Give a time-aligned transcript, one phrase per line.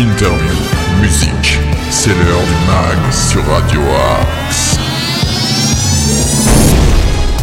[0.00, 0.54] interview,
[1.02, 1.58] musique.
[1.90, 3.80] C'est l'heure du mag sur Radio
[4.46, 4.78] Axe.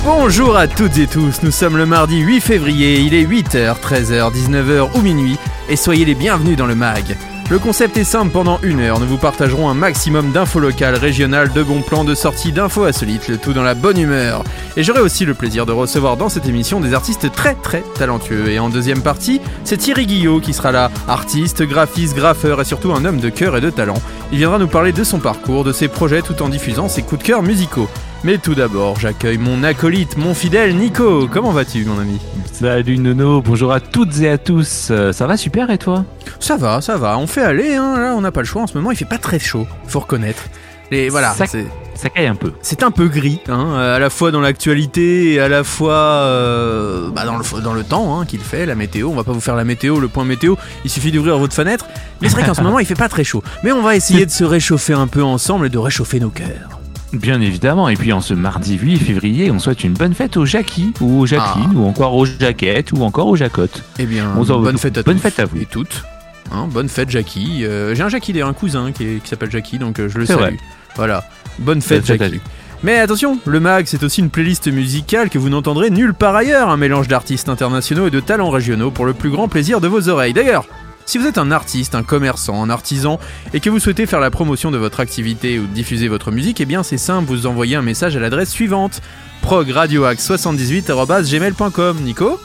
[0.03, 4.33] Bonjour à toutes et tous, nous sommes le mardi 8 février, il est 8h, 13h,
[4.33, 5.37] 19h ou minuit,
[5.69, 7.15] et soyez les bienvenus dans le MAG.
[7.49, 11.53] Le concept est simple, pendant une heure, nous vous partagerons un maximum d'infos locales, régionales,
[11.53, 14.43] de bons plans, de sorties, d'infos insolites, le tout dans la bonne humeur.
[14.75, 18.49] Et j'aurai aussi le plaisir de recevoir dans cette émission des artistes très très talentueux.
[18.49, 22.91] Et en deuxième partie, c'est Thierry Guillot qui sera là, artiste, graphiste, graffeur et surtout
[22.91, 24.01] un homme de cœur et de talent.
[24.33, 27.21] Il viendra nous parler de son parcours, de ses projets tout en diffusant ses coups
[27.21, 27.87] de cœur musicaux.
[28.23, 31.27] Mais tout d'abord, j'accueille mon acolyte, mon fidèle Nico.
[31.31, 32.19] Comment vas-tu, mon ami?
[32.51, 34.87] Salut Nono, bonjour à toutes et à tous.
[34.91, 36.03] Euh, ça va super et toi?
[36.39, 37.17] Ça va, ça va.
[37.19, 37.95] On fait aller, hein.
[37.97, 38.63] Là, on n'a pas le choix.
[38.63, 39.67] En ce moment, il fait pas très chaud.
[39.87, 40.43] Faut reconnaître.
[40.91, 41.33] Et voilà.
[41.33, 42.53] Ça, c'est- ça caille un peu.
[42.61, 47.09] C'est un peu gris, hein, à la fois dans l'actualité et à la fois euh,
[47.11, 49.09] bah, dans, le, dans le temps hein, qu'il fait, la météo.
[49.09, 51.85] On va pas vous faire la météo, le point météo, il suffit d'ouvrir votre fenêtre.
[52.21, 53.43] Mais c'est vrai qu'en ce moment il fait pas très chaud.
[53.63, 56.79] Mais on va essayer de se réchauffer un peu ensemble et de réchauffer nos cœurs.
[57.13, 57.87] Bien évidemment.
[57.89, 61.21] Et puis en ce mardi 8 février, on souhaite une bonne fête aux Jackie ou
[61.21, 61.77] aux Jacqueline Ah.
[61.77, 63.83] ou encore aux Jaquettes ou encore aux Jacottes.
[63.99, 65.57] Eh bien, On bonne fête à bonne tous fête à vous.
[65.57, 66.03] et toutes.
[66.51, 67.65] Hein, bonne fête Jackie.
[67.65, 70.39] Euh, J'ai un Jackie d'ailleurs, un cousin qui, s'appelle Jackie, donc euh, je le salue.
[70.39, 70.57] vrai.
[70.95, 71.23] Voilà,
[71.59, 72.41] bonne fête Bonne fête à Jackie.
[72.83, 76.69] Mais attention, le MAG c'est aussi une playlist musicale que vous n'entendrez nulle part ailleurs,
[76.69, 80.09] un mélange d'artistes internationaux et de talents régionaux pour le plus grand plaisir de vos
[80.09, 80.33] oreilles.
[80.33, 80.65] D'ailleurs,
[81.07, 83.19] si vous êtes un artiste, un commerçant, un artisan
[83.53, 86.65] et que vous souhaitez faire la promotion de votre activité ou diffuser votre musique, eh
[86.65, 89.01] bien c'est simple, vous envoyez un message à l'adresse suivante
[89.41, 91.97] progradioax78@gmail.com.
[92.03, 92.39] Nico?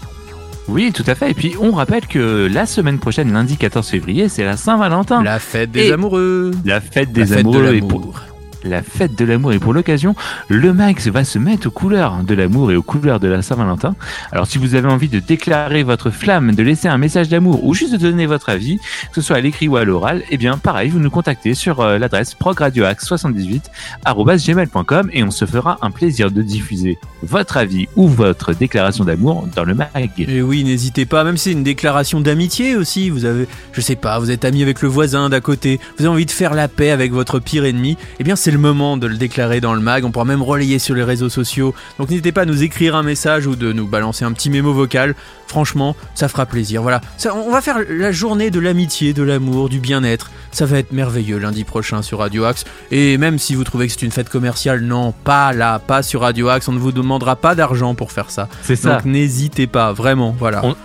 [0.69, 1.31] Oui, tout à fait.
[1.33, 5.23] Et puis on rappelle que la semaine prochaine, lundi 14 février, c'est la Saint-Valentin.
[5.23, 6.53] La fête des Et- amoureux.
[6.65, 8.01] La fête La des fête de amoureux et l'amour.
[8.03, 8.21] pour
[8.65, 10.15] la fête de l'amour et pour l'occasion,
[10.49, 13.95] le Max va se mettre aux couleurs de l'amour et aux couleurs de la Saint-Valentin.
[14.31, 17.73] Alors si vous avez envie de déclarer votre flamme, de laisser un message d'amour ou
[17.75, 20.59] juste de donner votre avis, que ce soit à l'écrit ou à l'oral, eh bien
[20.59, 26.41] pareil, vous nous contactez sur euh, l'adresse progradioax78@gmail.com et on se fera un plaisir de
[26.43, 30.11] diffuser votre avis ou votre déclaration d'amour dans le mag.
[30.19, 33.97] Et oui, n'hésitez pas, même si c'est une déclaration d'amitié aussi, vous avez, je sais
[33.97, 36.69] pas, vous êtes ami avec le voisin d'à côté, vous avez envie de faire la
[36.69, 39.81] paix avec votre pire ennemi, eh bien c'est le moment de le déclarer dans le
[39.81, 42.95] mag, on pourra même relayer sur les réseaux sociaux, donc n'hésitez pas à nous écrire
[42.97, 45.15] un message ou de nous balancer un petit mémo vocal,
[45.47, 47.01] franchement, ça fera plaisir, voilà.
[47.17, 50.93] Ça, on va faire la journée de l'amitié, de l'amour, du bien-être, ça va être
[50.93, 54.29] merveilleux lundi prochain sur Radio Axe, et même si vous trouvez que c'est une fête
[54.29, 58.13] commerciale, non, pas là, pas sur Radio Axe, on ne vous demandera pas d'argent pour
[58.13, 58.49] faire ça.
[58.63, 58.95] C'est ça.
[58.97, 60.65] Donc n'hésitez pas, vraiment, voilà.
[60.65, 60.77] On-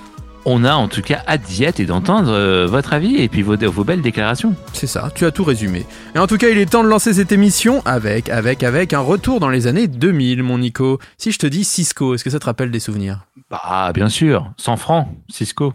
[0.49, 3.41] On a en tout cas hâte d'y être et d'entendre euh, votre avis et puis
[3.41, 4.55] vos, vos belles déclarations.
[4.71, 5.85] C'est ça, tu as tout résumé.
[6.15, 9.01] Et en tout cas, il est temps de lancer cette émission avec, avec, avec un
[9.01, 10.99] retour dans les années 2000, mon Nico.
[11.17, 13.25] Si je te dis Cisco, est-ce que ça te rappelle des souvenirs?
[13.51, 15.73] Bah, bien sûr, 100 francs, Cisco.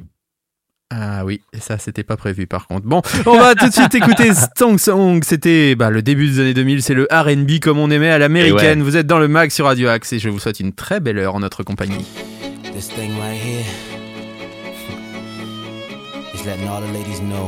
[0.91, 2.87] Ah oui, et ça c'était pas prévu par contre.
[2.87, 5.23] Bon, on va tout de suite écouter Stong Song.
[5.23, 8.83] C'était bah, le début des années 2000, c'est le R&B comme on aimait à l'américaine.
[8.83, 11.19] Vous êtes dans le mag sur Radio Axe et je vous souhaite une très belle
[11.19, 12.07] heure en notre compagnie.
[12.73, 13.92] This thing right here
[16.43, 17.47] is letting all the ladies know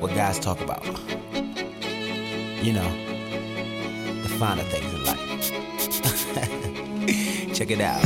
[0.00, 0.84] what guys talk about.
[2.62, 2.90] You know,
[4.22, 5.20] the finer things in life.
[7.54, 8.02] Check it out.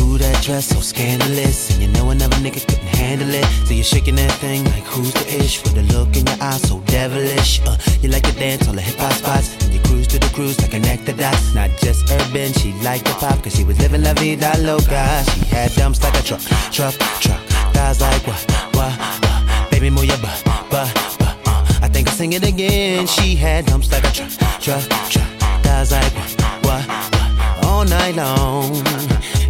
[0.00, 3.44] Ooh, that dress so scandalous, and you know another nigga couldn't handle it.
[3.66, 6.62] So you're shaking that thing like who's the ish with a look in your eyes
[6.68, 7.60] so devilish.
[7.66, 10.30] Uh, you like to dance on the hip hop spots, and you cruise to the
[10.34, 11.54] cruise to connect the dots.
[11.54, 15.24] Not just urban, she liked the pop, cause she was living la vida loca.
[15.30, 17.55] She had dumps like a truck, truck, truck.
[17.76, 18.42] Thighs like what,
[18.74, 19.70] what, what.
[19.70, 21.36] Baby, move your butt, butt, butt.
[21.46, 23.06] Uh, I think I'll sing it again.
[23.06, 24.30] She had dumps like a truck,
[24.62, 25.28] truck, truck.
[25.62, 27.64] Thighs like what, what, what.
[27.66, 28.72] All night long.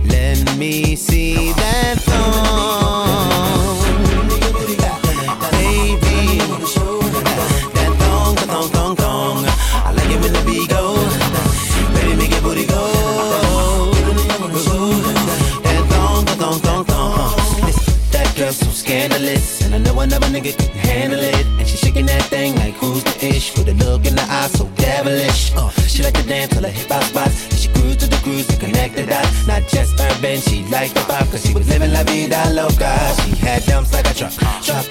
[0.08, 2.45] Let me see that thong.
[20.06, 21.46] Another nigga can handle it.
[21.58, 24.48] And she shaking that thing like who's the ish with a look in the eye
[24.48, 25.52] so devilish.
[25.54, 27.36] Uh, she like to dance till her hip hop spots.
[27.50, 29.46] And she cruise to the cruise to connect the dots.
[29.46, 32.92] Not just urban, she liked the pop cause she was living la vida loca.
[33.22, 34.86] She had dumps like a truck, truck,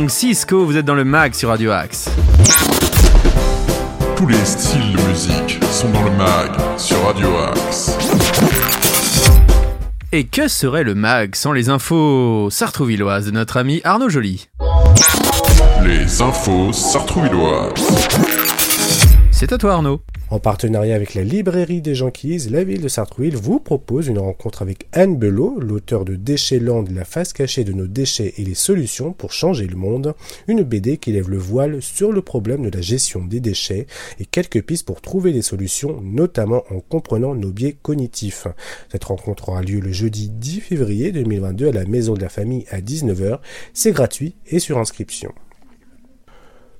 [0.00, 2.08] Song, Cisco, vous êtes dans le mag sur Radio Axe.
[4.16, 7.98] Tous les styles de musique sont dans le mag sur Radio Axe.
[10.12, 14.48] Et que serait le mag sans les infos sartrouvilloises de notre ami Arnaud Joly?
[15.84, 18.29] Les infos sartrouvilloises.
[19.40, 20.02] C'est à toi Arnaud.
[20.28, 24.60] En partenariat avec la librairie des Janquises, la ville de Sartrouville vous propose une rencontre
[24.60, 29.14] avec Anne Belot, l'auteur de Déchetland, la face cachée de nos déchets et les solutions
[29.14, 30.14] pour changer le monde,
[30.46, 33.86] une BD qui lève le voile sur le problème de la gestion des déchets
[34.18, 38.46] et quelques pistes pour trouver des solutions, notamment en comprenant nos biais cognitifs.
[38.92, 42.66] Cette rencontre aura lieu le jeudi 10 février 2022 à la Maison de la Famille
[42.70, 43.38] à 19h.
[43.72, 45.32] C'est gratuit et sur inscription.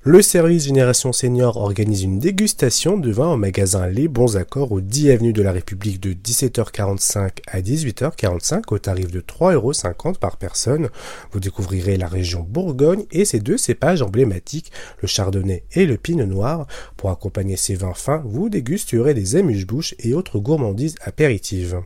[0.03, 4.81] Le service Génération Senior organise une dégustation de vin au magasin Les Bons Accords au
[4.81, 10.89] 10 avenue de la République de 17h45 à 18h45 au tarif de 3,50€ par personne.
[11.31, 14.71] Vous découvrirez la région Bourgogne et ses deux cépages emblématiques,
[15.03, 16.65] le Chardonnay et le Pinot Noir.
[16.97, 21.79] Pour accompagner ces vins fins, vous dégusterez des amuse-bouches et autres gourmandises apéritives.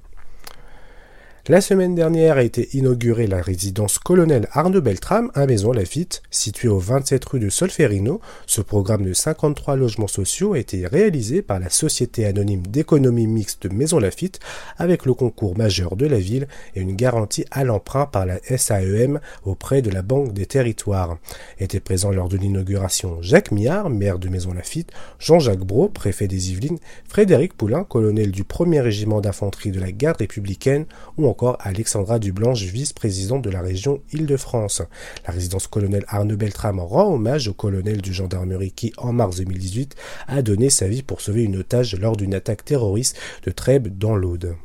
[1.47, 6.69] La semaine dernière a été inaugurée la résidence colonel Arnaud Beltrame à Maison Lafitte, située
[6.69, 8.19] au 27 rue de Solferino.
[8.47, 13.71] Ce programme de 53 logements sociaux a été réalisé par la Société anonyme d'économie mixte
[13.71, 14.39] Maison Lafitte
[14.79, 19.19] avec le concours majeur de la ville et une garantie à l'emprunt par la SAEM
[19.43, 21.19] auprès de la Banque des Territoires.
[21.59, 26.49] Était présent lors de l'inauguration Jacques Millard, maire de Maison Lafitte, Jean-Jacques Brault, préfet des
[26.53, 32.63] Yvelines, Frédéric Poulain, colonel du 1er régiment d'infanterie de la garde républicaine, ou Alexandra Dublanche,
[32.63, 34.81] vice-présidente de la région Île-de-France.
[35.27, 39.95] La résidence colonel Arnaud Beltrame rend hommage au colonel de gendarmerie qui, en mars 2018,
[40.27, 44.15] a donné sa vie pour sauver une otage lors d'une attaque terroriste de Trèbes dans
[44.15, 44.55] l'Aude.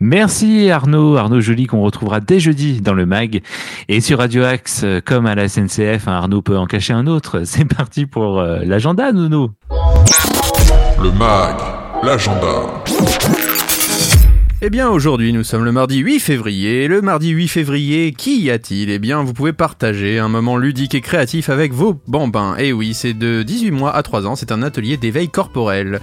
[0.00, 3.40] Merci Arnaud, Arnaud Joly qu'on retrouvera dès jeudi dans le mag
[3.88, 7.42] et sur Radio Axe comme à la SNCF, hein, Arnaud peut en cacher un autre.
[7.44, 9.50] C'est parti pour euh, l'agenda Nounou.
[11.00, 11.56] Le mag,
[12.02, 12.82] l'agenda.
[14.64, 16.86] Eh bien aujourd'hui nous sommes le mardi 8 février.
[16.86, 18.90] Le mardi 8 février, qui y a-t-il?
[18.90, 22.54] Eh bien vous pouvez partager un moment ludique et créatif avec vos bambins.
[22.58, 26.00] Et oui, c'est de 18 mois à 3 ans, c'est un atelier d'éveil corporel.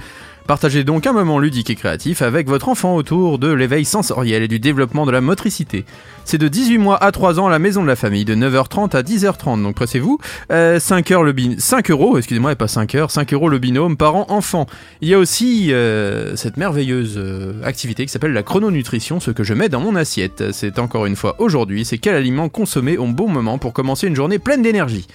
[0.50, 4.48] Partagez donc un moment ludique et créatif avec votre enfant autour de l'éveil sensoriel et
[4.48, 5.86] du développement de la motricité.
[6.26, 8.96] C'est de 18 mois à 3 ans à la maison de la famille, de 9h30
[8.96, 10.18] à 10h30, donc pressez-vous.
[10.52, 11.60] Euh, 5, heures le bin...
[11.60, 14.66] 5 euros, excusez-moi, pas 5 heures, 5 euros le binôme parent-enfant.
[15.02, 19.44] Il y a aussi euh, cette merveilleuse euh, activité qui s'appelle la chrononutrition, ce que
[19.44, 20.46] je mets dans mon assiette.
[20.52, 24.16] C'est encore une fois aujourd'hui, c'est quel aliment consommer au bon moment pour commencer une
[24.16, 25.06] journée pleine d'énergie.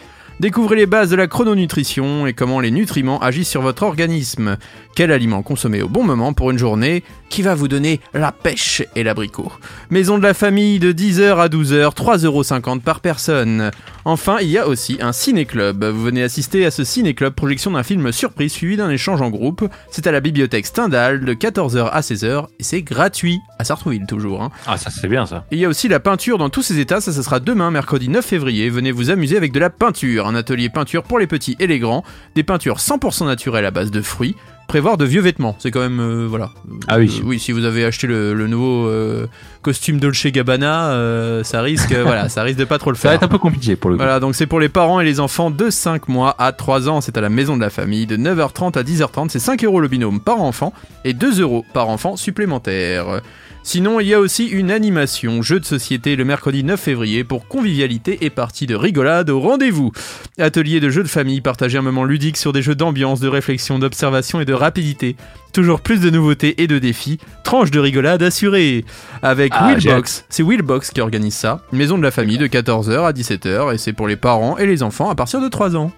[0.40, 4.56] Découvrez les bases de la chrononutrition et comment les nutriments agissent sur votre organisme.
[4.96, 8.82] Quel aliment consommer au bon moment pour une journée qui va vous donner la pêche
[8.94, 9.50] et l'abricot.
[9.90, 13.70] Maison de la famille de 10h à 12h, 3,50€ par personne.
[14.04, 15.84] Enfin, il y a aussi un ciné-club.
[15.84, 19.68] Vous venez assister à ce ciné-club projection d'un film surprise suivi d'un échange en groupe.
[19.90, 23.40] C'est à la bibliothèque Stendhal de 14h à 16h et c'est gratuit.
[23.58, 24.42] À Sartrouville toujours.
[24.42, 24.50] Hein.
[24.66, 25.44] Ah ça c'est bien ça.
[25.50, 27.70] Et il y a aussi la peinture dans tous ses états, ça, ça sera demain,
[27.70, 28.68] mercredi 9 février.
[28.68, 31.78] Venez vous amuser avec de la peinture, un atelier peinture pour les petits et les
[31.78, 32.04] grands,
[32.34, 34.36] des peintures 100% naturelles à base de fruits.
[34.66, 36.50] Prévoir de vieux vêtements, c'est quand même euh, voilà.
[36.88, 37.20] Ah oui.
[37.20, 39.26] Euh, oui, si vous avez acheté le, le nouveau euh,
[39.60, 43.16] costume Dolce Gabbana, ça risque, voilà, ça risque de pas trop le Ça va faire.
[43.18, 44.02] être un peu compliqué pour le coup.
[44.02, 47.02] Voilà, donc c'est pour les parents et les enfants de 5 mois à 3 ans.
[47.02, 49.28] C'est à la maison de la famille de 9h30 à 10h30.
[49.28, 50.72] C'est 5 euros le binôme par enfant
[51.04, 53.20] et 2 euros par enfant supplémentaire.
[53.66, 57.48] Sinon, il y a aussi une animation jeu de société le mercredi 9 février pour
[57.48, 59.90] convivialité et partie de rigolade au rendez-vous.
[60.38, 63.78] Atelier de jeux de famille, partager un moment ludique sur des jeux d'ambiance, de réflexion,
[63.78, 65.16] d'observation et de rapidité.
[65.54, 67.18] Toujours plus de nouveautés et de défis.
[67.42, 68.84] Tranche de rigolade assurée.
[69.22, 70.26] Avec Ah, Willbox.
[70.28, 71.62] C'est Willbox qui organise ça.
[71.72, 74.82] Maison de la famille de 14h à 17h et c'est pour les parents et les
[74.82, 75.90] enfants à partir de 3 ans.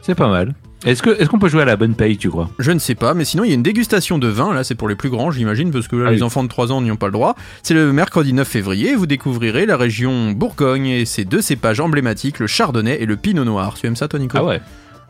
[0.00, 0.54] C'est pas mal.
[0.84, 2.48] Est-ce qu'on peut jouer à la bonne paye, tu crois?
[2.58, 4.74] Je ne sais pas, mais sinon il y a une dégustation de vin, là c'est
[4.74, 6.22] pour les plus grands j'imagine, parce que là Ah les oui.
[6.22, 7.36] enfants de 3 ans n'y ont pas le droit.
[7.62, 12.38] C'est le mercredi 9 février, vous découvrirez la région Bourgogne et ses deux cépages emblématiques,
[12.38, 13.74] le Chardonnay et le Pinot Noir.
[13.78, 14.38] Tu aimes ça toi Nico?
[14.38, 14.60] Ah ouais.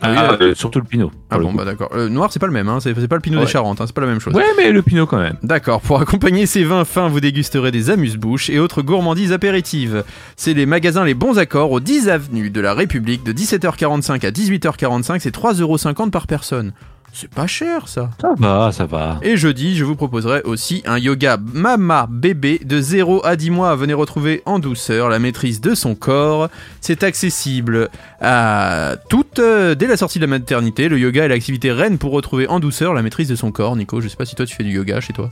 [0.02, 1.10] Ah oui, Ah, euh, euh, surtout le Pinot.
[1.30, 1.90] Ah bon bah d'accord.
[1.94, 3.44] Le noir c'est pas le même, hein, c'est pas le Pinot Ouais.
[3.44, 4.34] des Charentes, hein, c'est pas la même chose.
[4.34, 5.36] Ouais, mais le Pinot quand même.
[5.42, 10.04] D'accord, pour accompagner ces vins fins, vous dégusterez des amuse-bouches et autres gourmandises apéritives.
[10.36, 14.30] C'est les magasins Les Bons Accords au 10 avenue de la République de 17h45 à
[14.30, 16.72] 18h45, c'est 3,50€ par personne.
[17.12, 18.10] C'est pas cher ça.
[18.20, 19.18] Ça va, ça va.
[19.22, 23.74] Et jeudi, je vous proposerai aussi un yoga mama bébé de 0 à 10 mois.
[23.76, 26.48] Venez retrouver en douceur la maîtrise de son corps.
[26.80, 27.88] C'est accessible
[28.20, 30.88] à toutes euh, dès la sortie de la maternité.
[30.88, 33.76] Le yoga est l'activité reine pour retrouver en douceur la maîtrise de son corps.
[33.76, 35.30] Nico, je sais pas si toi tu fais du yoga chez toi.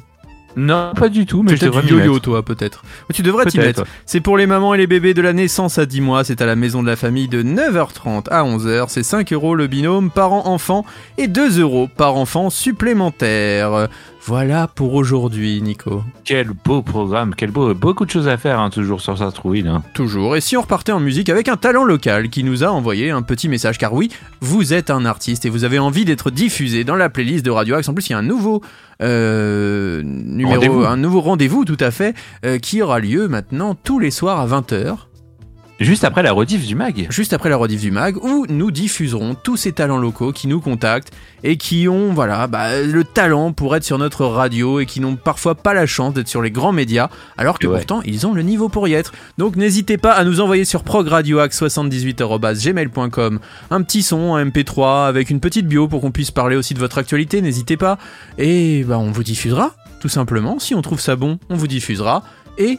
[0.59, 2.83] Non, pas du tout, mais je devrais du yo-yo, toi, peut-être.
[3.15, 3.85] Tu devrais t'y mettre.
[4.07, 6.25] C'est pour les mamans et les bébés de la naissance à 10 mois.
[6.25, 8.87] C'est à la maison de la famille de 9h30 à 11h.
[8.89, 10.85] C'est 5 euros le binôme parent-enfant
[11.17, 13.89] et 2 euros par enfant supplémentaire.
[14.29, 16.05] Voilà pour aujourd'hui, Nico.
[16.23, 19.67] Quel beau programme, quel beau, beaucoup de choses à faire hein, toujours sur Sartrouville.
[19.67, 19.83] Hein.
[19.95, 20.37] Toujours.
[20.37, 23.23] Et si on repartait en musique avec un talent local qui nous a envoyé un
[23.23, 24.11] petit message, car oui,
[24.43, 27.77] vous êtes un artiste et vous avez envie d'être diffusé dans la playlist de Radio
[27.77, 27.89] Axe.
[27.89, 28.61] En plus, il y a un nouveau
[29.01, 30.85] euh, numéro, Rendez-vous.
[30.85, 34.47] un nouveau rendez-vous tout à fait, euh, qui aura lieu maintenant tous les soirs à
[34.47, 35.09] 20h.
[35.81, 37.07] Juste après la rediff du mag.
[37.09, 40.61] juste après la rediff du mag, où nous diffuserons tous ces talents locaux qui nous
[40.61, 41.13] contactent
[41.45, 45.15] et qui ont voilà bah, le talent pour être sur notre radio et qui n'ont
[45.15, 47.77] parfois pas la chance d'être sur les grands médias, alors que Ouais.
[47.77, 49.13] pourtant ils ont le niveau pour y être.
[49.39, 53.39] Donc n'hésitez pas à nous envoyer sur progradioax78@gmail.com
[53.71, 56.81] un petit son, un MP3 avec une petite bio pour qu'on puisse parler aussi de
[56.81, 57.41] votre actualité.
[57.41, 57.99] N'hésitez pas
[58.37, 60.59] et bah on vous diffusera tout simplement.
[60.59, 62.25] Si on trouve ça bon, on vous diffusera
[62.59, 62.79] et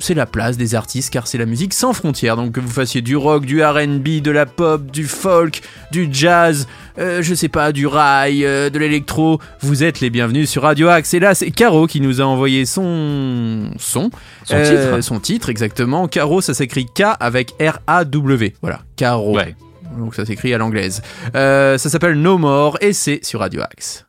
[0.00, 2.36] c'est la place des artistes car c'est la musique sans frontières.
[2.36, 6.66] Donc que vous fassiez du rock, du RB, de la pop, du folk, du jazz,
[6.98, 10.88] euh, je sais pas, du rail, euh, de l'électro, vous êtes les bienvenus sur Radio
[10.88, 11.14] Axe.
[11.14, 14.10] Et là, c'est Caro qui nous a envoyé son son,
[14.44, 15.00] Son Euh, titre.
[15.02, 16.08] son titre exactement.
[16.08, 18.54] Caro, ça s'écrit K avec R A W.
[18.62, 19.34] Voilà, Caro.
[19.36, 19.54] Ouais.
[19.98, 21.02] Donc ça s'écrit à l'anglaise.
[21.34, 24.04] Euh, ça s'appelle No More et c'est sur Radio Axe.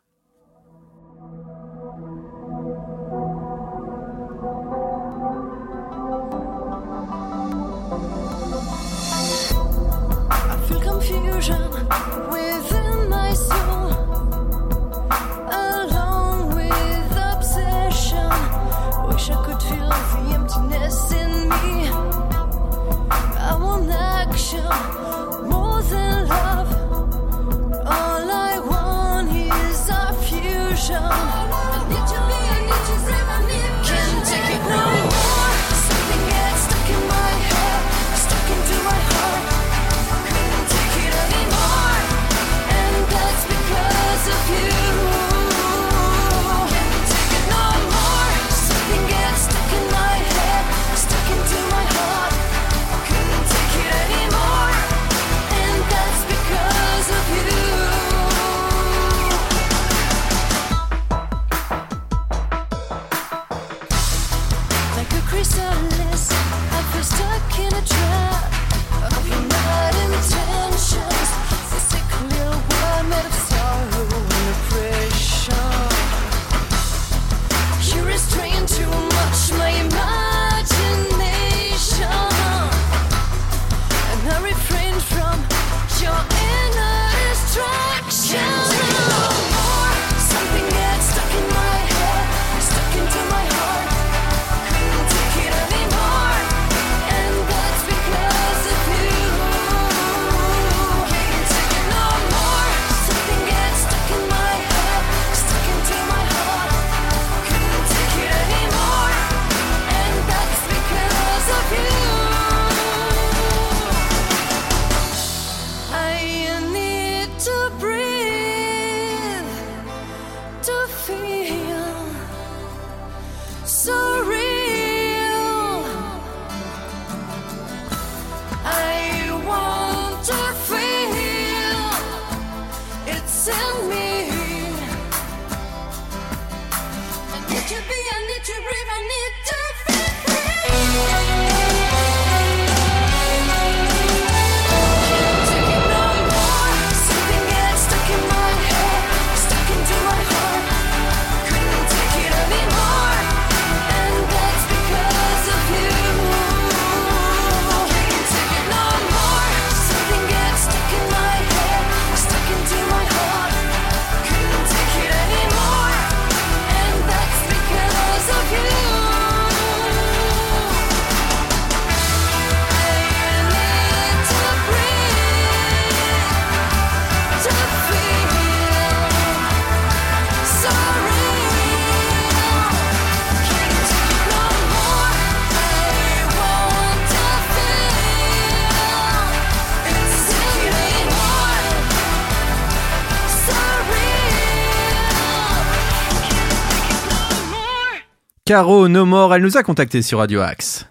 [198.49, 200.89] Caro No More, elle nous a contacté sur Radio Axe.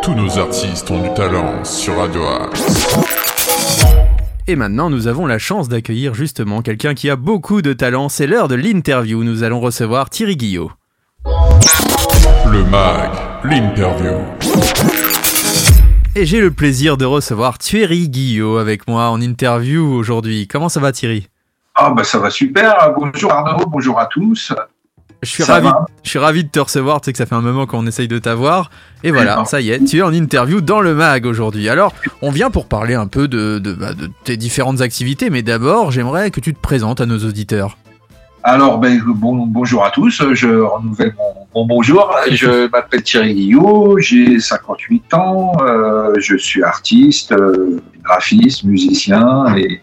[0.00, 2.96] Tous nos artistes ont du talent sur Radio Axe.
[4.46, 8.08] Et maintenant, nous avons la chance d'accueillir justement quelqu'un qui a beaucoup de talent.
[8.08, 9.24] C'est l'heure de l'interview.
[9.24, 10.72] Nous allons recevoir Thierry Guillot.
[11.26, 13.10] Le MAG,
[13.44, 14.16] l'interview.
[16.16, 20.48] Et j'ai le plaisir de recevoir Thierry Guillot avec moi en interview aujourd'hui.
[20.48, 21.28] Comment ça va Thierry?
[21.74, 22.94] Ah bah ça va super.
[22.96, 24.54] Bonjour Arnaud, bonjour à tous.
[25.22, 27.26] Je suis, Ça ravi, va je suis ravi de te recevoir, tu sais que ça
[27.26, 28.70] fait un moment qu'on essaye de t'avoir.
[29.02, 31.68] Et voilà, ça y est, tu es en interview dans le mag aujourd'hui.
[31.68, 35.42] Alors, on vient pour parler un peu de, de, bah, de tes différentes activités, mais
[35.42, 37.76] d'abord, j'aimerais que tu te présentes à nos auditeurs.
[38.44, 42.08] Alors ben, bon, bonjour à tous, je renouvelle mon, mon bonjour.
[42.30, 49.80] Je m'appelle Thierry Guillot, j'ai 58 ans, euh, je suis artiste, euh, graphiste, musicien et,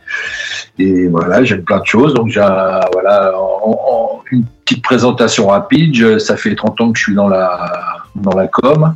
[0.80, 2.14] et voilà, j'aime plein de choses.
[2.14, 7.04] Donc j'ai voilà, en- en- une petite présentation rapide, ça fait 30 ans que je
[7.04, 8.96] suis dans la dans la com.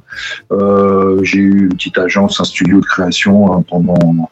[0.52, 4.30] Euh, j'ai eu une petite agence, un studio de création hein, pendant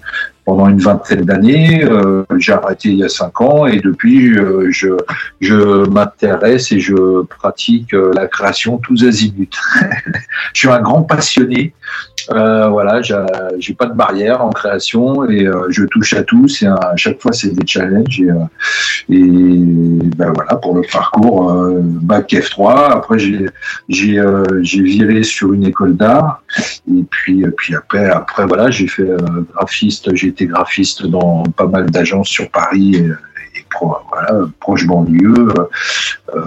[0.48, 1.84] pendant une vingtaine d'années.
[1.84, 7.24] Euh, j'ai arrêté il y a cinq ans et depuis euh, je m'intéresse et je
[7.24, 9.50] pratique euh, la création tous azimuts.
[10.54, 11.74] je suis un grand passionné.
[12.30, 16.50] Voilà, j'ai pas de barrière en création et je touche à tout.
[16.50, 18.22] C'est à chaque fois c'est des challenges
[19.10, 19.24] et,
[20.18, 22.92] ben voilà pour le parcours bac F3.
[22.92, 23.48] Après j'ai
[23.88, 26.42] viré sur une école d'art
[26.94, 29.08] et puis après après voilà j'ai fait
[29.54, 30.14] graphiste.
[30.38, 33.08] Été graphiste dans pas mal d'agences sur Paris et,
[33.58, 35.48] et pro- voilà proche banlieue.
[36.36, 36.42] euh,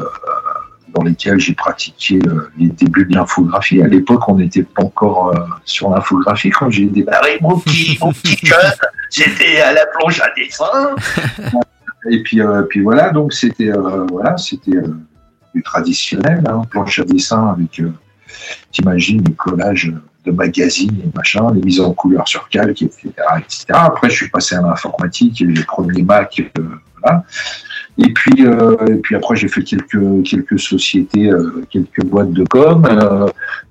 [0.93, 3.81] dans lesquels j'ai pratiqué euh, les débuts de l'infographie.
[3.81, 6.51] À l'époque, on n'était pas encore euh, sur l'infographie.
[6.51, 8.73] Quand j'ai démarré mon petit, mon petit jeune,
[9.09, 10.97] c'était à la planche à dessin.
[12.11, 14.97] Et puis, euh, puis voilà, donc c'était euh, voilà, c'était euh,
[15.55, 17.93] du traditionnel, hein, planche à dessin avec, euh,
[18.73, 19.93] t'imagines, les collages
[20.25, 23.65] de magazines et machin, les mises en couleur sur calque, etc., etc.
[23.71, 26.63] Après, je suis passé à l'informatique, les premiers Mac, euh,
[27.03, 27.25] voilà.
[27.99, 32.45] Et puis, euh, et puis après, j'ai fait quelques quelques sociétés, euh, quelques boîtes de
[32.45, 33.29] com, euh,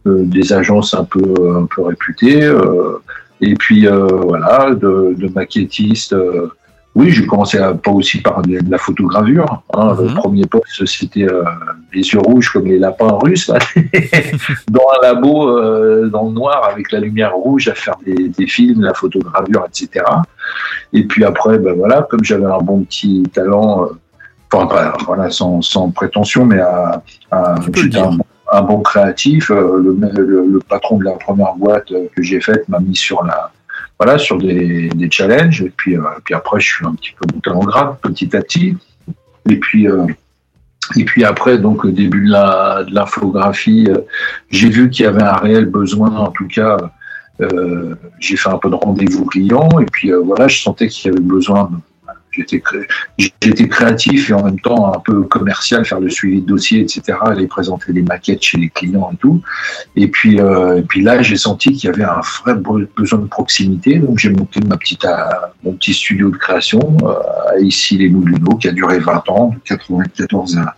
[0.07, 2.43] euh, des agences un peu un peu réputées.
[2.43, 3.01] euh,
[3.41, 6.13] et puis voilà, de, de maquettiste.
[6.95, 9.61] Oui, j'ai commencé à, pas aussi par de, de la photogravure.
[9.73, 9.95] hein.
[9.97, 10.13] Le Mhm.
[10.15, 11.43] premier poste, c'était euh,
[11.93, 13.59] les yeux rouges comme les lapins russes, là.
[14.69, 18.47] dans un labo euh, dans le noir avec la lumière rouge à faire des, des
[18.47, 20.03] films, la photogravure, etc.
[20.93, 23.87] Et puis après, ben voilà, comme j'avais un bon petit talent, euh,
[24.51, 27.55] enfin voilà, sans, sans prétention, mais à, à-
[28.17, 28.17] bon-
[28.51, 29.51] un bon créatif.
[29.51, 32.95] euh, le, le, le patron de la première boîte euh, que j'ai faite m'a mis
[32.95, 33.51] sur la
[33.99, 35.61] voilà sur des, des challenges.
[35.61, 38.41] Et puis euh, puis après je suis un petit peu monté en grade petit à
[38.41, 38.77] petit.
[39.49, 40.05] Et puis euh,
[40.95, 43.99] et puis après donc au début de la de l'infographie euh,
[44.49, 46.15] j'ai vu qu'il y avait un réel besoin.
[46.15, 46.77] En tout cas
[47.41, 49.69] euh, j'ai fait un peu de rendez-vous client.
[49.79, 51.65] Et puis euh, voilà, je sentais qu'il y avait besoin.
[51.71, 51.77] De,
[52.39, 56.47] j'étais, cré- j'étais créatif et en même temps un peu commercial, faire le suivi de
[56.47, 57.17] dossier, etc.
[57.21, 59.41] Aller présenter des maquettes chez les clients et tout.
[59.95, 63.19] Et puis, euh, et puis là, j'ai senti qu'il y avait un vrai be- besoin
[63.19, 63.99] de proximité.
[63.99, 65.15] Donc j'ai monté ma petite, euh,
[65.63, 69.59] mon petit studio de création euh, ici les Moulineaux qui a duré 20 ans, de
[69.63, 70.75] 94 à,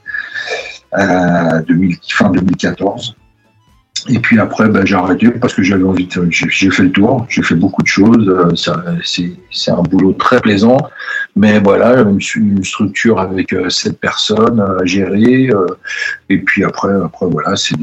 [0.94, 3.16] à 2000, fin 2014.
[4.10, 6.28] Et puis après, ben, j'ai arrêté parce que j'avais envie de.
[6.30, 8.28] J'ai fait le tour, j'ai fait beaucoup de choses.
[8.28, 8.52] euh,
[9.52, 10.78] C'est un boulot très plaisant.
[11.36, 15.50] Mais voilà, une, une structure avec euh, sept personnes à gérer.
[15.50, 15.66] euh,
[16.30, 17.76] et puis après, après voilà, c'est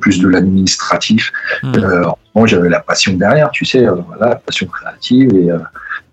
[0.00, 1.32] plus de l'administratif.
[1.62, 1.74] Hmm.
[1.76, 5.34] Euh, moi, j'avais la passion derrière, tu sais, voilà, la passion créative.
[5.34, 5.58] Et, euh,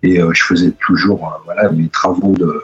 [0.01, 2.61] et euh, je faisais toujours euh, voilà, mes, travaux de,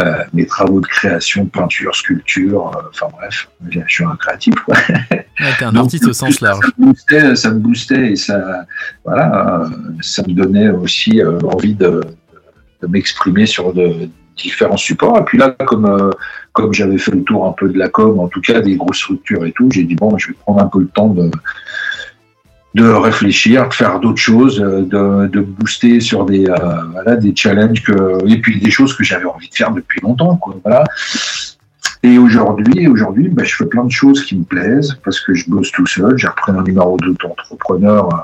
[0.00, 2.68] euh, mes travaux de création, peinture, sculpture.
[2.76, 4.54] euh, Enfin bref, je suis un créatif.
[4.64, 4.76] Quoi.
[4.88, 5.26] Ouais,
[5.58, 6.60] t'es un Donc, artiste au sens large.
[6.64, 8.64] Ça me boostait, ça me boostait et ça,
[9.04, 9.64] voilà,
[10.00, 12.00] ça me donnait aussi envie de,
[12.82, 15.18] de m'exprimer sur de différents supports.
[15.18, 16.10] Et puis là, comme euh,
[16.52, 18.98] comme j'avais fait le tour un peu de la com, en tout cas des grosses
[18.98, 21.30] structures et tout, j'ai dit bon, je vais prendre un peu le temps de
[22.74, 26.56] de réfléchir, de faire d'autres choses, euh, de, de booster sur des euh,
[26.92, 30.36] voilà des challenges que et puis des choses que j'avais envie de faire depuis longtemps
[30.36, 30.84] quoi voilà.
[32.02, 35.50] Et aujourd'hui aujourd'hui bah, je fais plein de choses qui me plaisent parce que je
[35.50, 38.18] bosse tout seul j'ai repris un numéro d'auto-entrepreneur euh,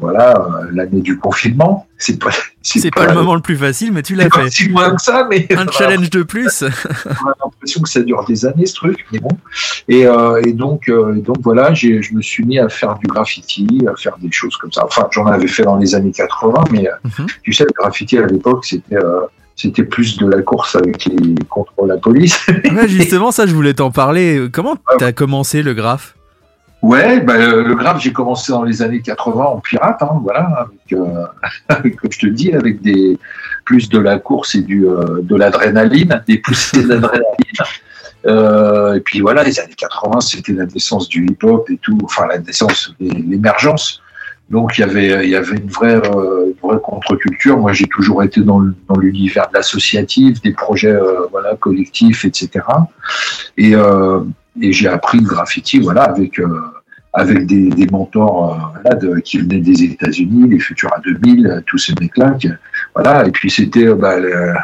[0.00, 2.30] voilà euh, l'année du confinement c'est pas
[2.62, 4.48] C'est pas le moment le plus facile, mais tu l'as fait.
[4.50, 6.62] si loin que ça mais Un challenge de plus.
[7.04, 9.28] on a l'impression que ça dure des années ce truc, mais bon.
[9.88, 13.06] Et, euh, et donc, euh, donc voilà, j'ai, je me suis mis à faire du
[13.06, 14.84] graffiti, à faire des choses comme ça.
[14.86, 17.26] Enfin, j'en avais fait dans les années 80, mais euh, Mhm.
[17.42, 19.20] tu sais, le graffiti à l'époque, c'était euh,
[19.56, 22.46] c'était plus de la course avec les contre la police.
[22.48, 24.48] Ouais, justement, ça, je voulais t'en parler.
[24.50, 26.14] Comment t'as commencé le graphe?
[26.82, 30.66] Ouais, bah, euh, le graphe, j'ai commencé dans les années 80 en pirate, hein, voilà,
[30.66, 31.26] avec, euh,
[31.68, 33.18] avec, comme je te dis, avec des
[33.64, 37.24] plus de la course et du euh, de l'adrénaline, des poussées d'adrénaline.
[38.26, 42.26] Euh, et puis voilà, les années 80, c'était la naissance du hip-hop et tout, enfin
[42.26, 44.02] la naissance, l'émergence.
[44.50, 47.56] Donc il y avait il y avait une vraie euh, une vraie contre-culture.
[47.56, 52.66] Moi, j'ai toujours été dans dans l'univers de l'associatif, des projets euh, voilà collectifs, etc.
[53.56, 54.20] Et euh,
[54.60, 56.60] et j'ai appris le graffiti, voilà, avec euh,
[57.12, 62.36] avec des, mentors euh, qui venaient des États-Unis, les Futura 2000, euh, tous ces mecs-là.
[62.94, 64.54] Voilà, et puis c'était bah, le-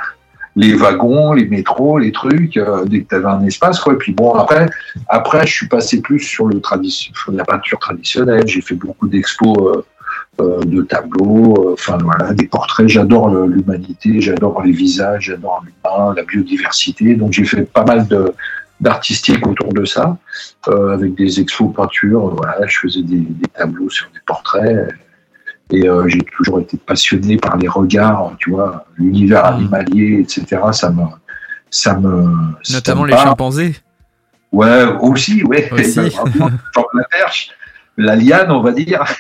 [0.55, 3.93] les wagons, les métros, les trucs, dès que tu avais un espace, quoi.
[3.93, 4.71] Et puis bon, après,
[5.09, 8.47] après, je suis passé plus sur la peinture traditionnelle.
[8.47, 9.85] J'ai fait beaucoup d'expos
[10.39, 12.89] de tableaux, enfin voilà, des portraits.
[12.89, 17.17] J'adore l'humanité, j'adore les visages, j'adore l'humain, la biodiversité.
[17.17, 18.33] Donc j'ai fait pas mal de
[18.81, 20.17] d'artistique autour de ça,
[20.69, 22.35] euh, avec des expos peintures.
[22.37, 24.89] Voilà, je faisais des, des tableaux sur des portraits.
[25.71, 29.55] Et euh, j'ai toujours été passionné par les regards, tu vois, l'univers Mm.
[29.55, 30.63] animalier, etc.
[30.73, 31.03] Ça me,
[31.71, 33.77] ça me, ça Notamment me les chimpanzés.
[34.53, 35.69] Ouais, aussi, ouais.
[35.73, 35.97] Aussi.
[35.99, 37.51] Ben, vraiment, genre la perche,
[37.97, 39.05] la liane, on va dire.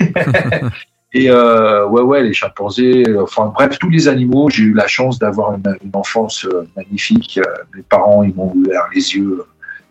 [1.16, 4.50] Et euh, ouais, ouais, les chimpanzés, enfin bref, tous les animaux.
[4.50, 7.40] J'ai eu la chance d'avoir une, enfance euh, magnifique.
[7.42, 9.42] Euh, Mes parents, ils m'ont ouvert les yeux.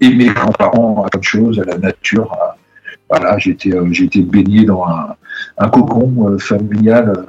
[0.01, 2.29] Et mes grands-parents à de choses, à la nature.
[3.09, 3.71] voilà, j'étais,
[4.21, 4.85] baigné dans
[5.57, 7.25] un, cocon familial.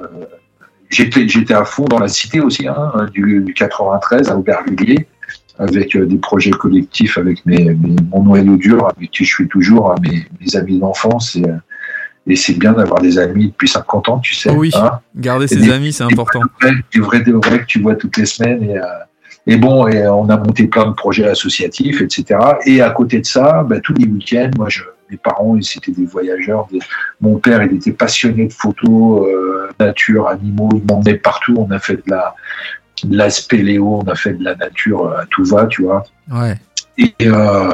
[0.91, 5.07] J'étais, à fond dans la cité aussi, hein, du, du 93 à Aubervilliers
[5.57, 10.27] avec des projets collectifs avec mon noyau dur, avec qui je suis toujours, hein, mes,
[10.39, 11.35] mes amis d'enfance.
[11.35, 11.45] Et,
[12.27, 14.49] et c'est bien d'avoir des amis depuis 50 ans, tu sais.
[14.51, 14.71] Oui.
[14.75, 14.99] hein.
[15.15, 16.41] Garder Et ses des- amis, c'est important.
[16.93, 18.63] Des vrais, des vrais que tu vois toutes les semaines.
[18.63, 18.83] Et, euh,
[19.45, 22.37] et bon, et on a monté plein de projets associatifs, etc.
[22.65, 25.93] Et à côté de ça, bah, tous les week-ends, moi, je, mes parents, ils c'était
[25.93, 26.67] des voyageurs.
[26.71, 26.79] des-
[27.21, 30.69] mon père, il était passionné de photos, euh, nature, animaux.
[30.73, 31.55] Il m'emmenait partout.
[31.57, 32.35] On a fait de la,
[33.05, 36.03] de la spéléo, on a fait de la nature euh, à tout va, tu vois.
[36.29, 36.55] Ouais.
[36.97, 37.71] Et, euh,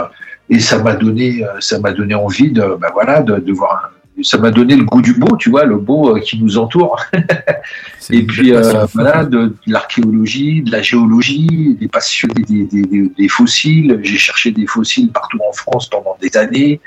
[0.50, 3.89] et ça m'a donné, ça m'a donné envie de, bah voilà, de, de voir.
[4.21, 7.04] Ça m'a donné le goût du beau, tu vois, le beau euh, qui nous entoure.
[8.12, 13.10] Et puis euh, voilà, de, de l'archéologie, de la géologie, des passionnés des, des, des,
[13.17, 13.99] des fossiles.
[14.04, 16.80] J'ai cherché des fossiles partout en France pendant des années.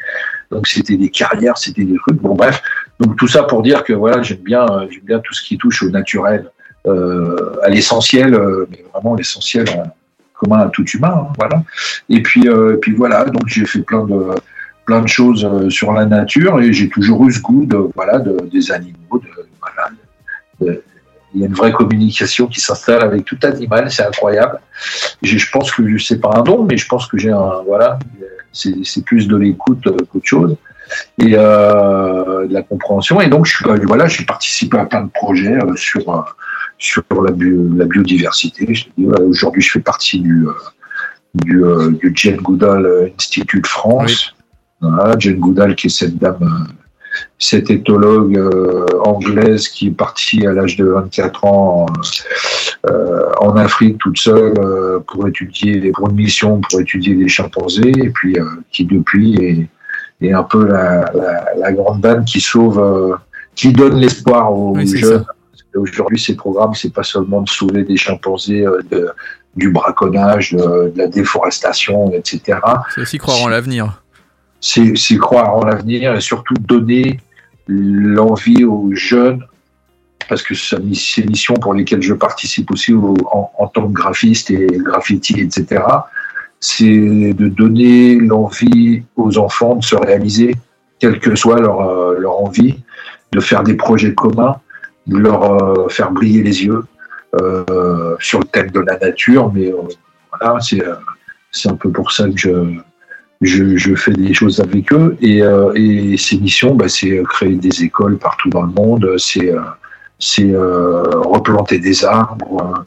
[0.51, 2.21] Donc c'était des carrières, c'était des trucs.
[2.21, 2.63] Bon bref,
[3.01, 5.59] donc tout ça pour dire que voilà, j'aime bien, euh, j'aime bien tout ce qui
[5.59, 6.51] touche au naturel,
[6.87, 9.83] euh, à l'essentiel, euh, mais vraiment l'essentiel euh,
[10.35, 11.27] commun à tout humain.
[11.29, 11.63] hein, voilà.
[12.09, 14.27] Et puis, et puis voilà, donc j'ai fait plein de
[14.87, 18.19] plein de choses euh, sur la nature et j'ai toujours eu ce goût de voilà
[18.19, 19.29] de, des animaux, de,
[19.61, 19.91] voilà,
[21.35, 24.59] il y a une vraie communication qui s'installe avec tout animal, c'est incroyable.
[25.23, 27.99] J'ai- Je pense que c'est pas un don, mais je pense que j'ai un voilà,
[28.53, 30.57] c'est plus de l'écoute euh, qu'autre chose
[31.19, 33.21] et euh, de la compréhension.
[33.21, 36.03] Et donc je voilà, j'ai participé à plein de projets euh, sur
[36.79, 38.73] sur la, bio- la biodiversité.
[38.73, 38.85] Je
[39.33, 40.47] Aujourd'hui, je fais partie du
[41.35, 41.61] du,
[42.01, 44.35] du Jane Goodall Institute France.
[44.81, 46.73] Voilà, Jane Goodall, qui est cette dame, euh,
[47.39, 51.87] cette éthologue euh, anglaise qui est partie à l'âge de 24 ans
[52.89, 57.93] euh, en Afrique toute seule euh, pour étudier, pour une mission pour étudier les chimpanzés,
[57.97, 59.37] et puis euh, qui depuis
[60.21, 63.17] est, est un peu la, la, la grande dame qui sauve, euh,
[63.55, 65.25] qui donne l'espoir aux Oui, jeunes.
[65.25, 69.09] Parce qu'aujourd'hui, ces programmes, c'est pas seulement de sauver des chimpanzés euh, de,
[69.57, 72.59] du braconnage, de, de la déforestation, etc
[72.95, 74.03] C'est aussi croire en l'avenir.
[74.61, 77.21] C'est croire en l'avenir et surtout donner
[77.69, 79.45] l'envie aux jeunes,
[80.29, 84.51] parce que c'est une mission pour lesquelles je participe aussi au- en, tant que graphiste
[84.51, 85.83] et graffiti, etc.
[86.61, 90.55] C'est de donner l'envie aux enfants de se réaliser,
[90.99, 92.77] quelle que soit leur, euh, leur envie,
[93.33, 94.57] de faire des projets communs,
[95.07, 96.85] de leur euh, faire briller les yeux
[97.41, 99.53] euh, sur le thème de la nature.
[99.53, 99.83] Mais euh,
[100.31, 100.95] voilà, c'est euh,
[101.51, 102.51] c'est un peu pour ça que je,
[103.41, 107.57] je, je fais des choses avec eux et, euh, et ces missions, bah, c'est créer
[107.57, 109.61] des écoles partout dans le monde, c'est euh,
[110.41, 112.85] euh, replanter des arbres.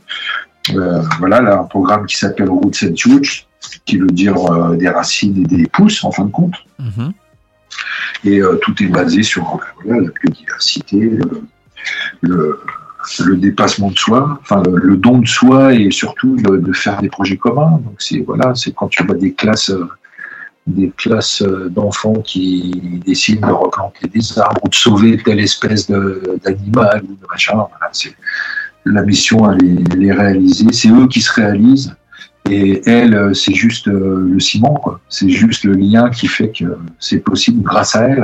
[0.72, 3.48] euh, euh, voilà, là, un programme qui s'appelle Roots and Shoots,
[3.86, 6.56] qui veut dire euh, des racines et des pousses en fin de compte.
[6.80, 7.14] Mhm.
[8.26, 11.44] Et euh, tout est basé sur euh, voilà, la biodiversité, le,
[12.22, 12.60] le,
[13.26, 17.02] le dépassement de soi, enfin le, le don de soi et surtout de, de faire
[17.02, 17.80] des projets communs.
[17.84, 19.88] Donc c'est voilà, c'est quand tu vois des classes, euh,
[20.70, 25.90] des classes euh, d'enfants qui décident de replanter des arbres ou de sauver telle espèce
[25.90, 27.54] d'animal ou de machin.
[27.56, 27.92] Voilà,
[28.86, 30.72] la mission, elle est, elle est réalisée.
[30.72, 31.96] C'est eux qui se réalisent
[32.50, 34.82] Et elle, euh, c'est juste euh, le ciment.
[35.10, 38.24] C'est juste le lien qui fait que c'est possible grâce à elle.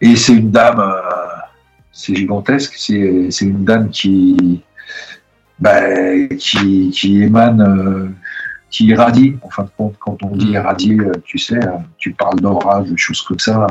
[0.00, 0.82] Et c'est une dame,
[1.92, 2.74] c'est gigantesque.
[2.76, 4.62] C'est une dame qui,
[5.60, 5.80] bah,
[6.38, 8.12] qui, qui émane,
[8.72, 9.36] qui irradie.
[9.42, 12.80] En fin de compte, quand on dit irradier, euh, tu sais, euh, tu parles d'aura,
[12.82, 13.66] de choses comme ça.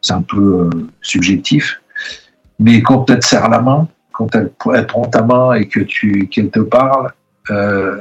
[0.00, 1.80] C'est un peu euh, subjectif.
[2.60, 5.80] Mais quand elle te serre la main, quand elle, elle prend ta main et que
[5.80, 7.12] tu qu'elle te parle,
[7.50, 7.96] euh,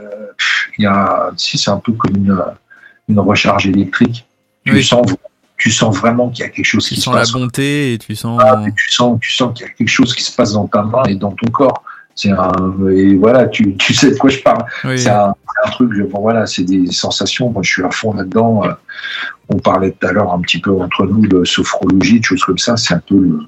[0.78, 2.40] il y a, si c'est un peu comme une,
[3.10, 4.26] une recharge électrique.
[4.66, 4.84] Tu Oui.
[4.84, 5.08] sens,
[5.58, 7.32] tu sens vraiment qu'il y a quelque chose Tu qui se sens la passe.
[7.32, 8.40] bonté et tu sens.
[8.44, 10.84] Ah, tu sens, tu sens qu'il y a quelque chose qui se passe dans ta
[10.84, 11.84] main et dans ton corps.
[12.18, 12.52] C'est un,
[12.92, 14.66] et voilà, tu, tu sais de quoi je parle.
[14.84, 14.98] Oui.
[14.98, 15.34] C'est un,
[15.66, 17.52] un truc, je- bon voilà, c'est des sensations.
[17.52, 18.64] Moi, je suis à fond là-dedans.
[18.66, 18.72] Euh,
[19.50, 22.58] On parlait tout à l'heure un petit peu entre nous de sophrologie, de choses comme
[22.58, 22.76] ça.
[22.76, 23.40] C'est un peu le,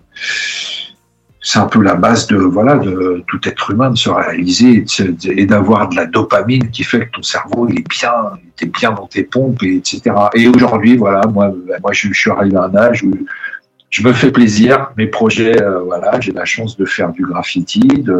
[1.41, 4.85] c'est un peu la base de voilà de tout être humain de se réaliser
[5.25, 8.11] et, d'avoir de la dopamine qui fait que ton cerveau il est bien,
[8.61, 10.01] il est bien dans tes pompes et etc.
[10.35, 11.51] Et aujourd'hui, voilà, moi,
[11.81, 13.11] moi, je, je suis arrivé à un âge où
[13.89, 14.91] je me fais plaisir.
[14.97, 18.17] Mes projets, euh, voilà, j'ai la chance de faire du graffiti, de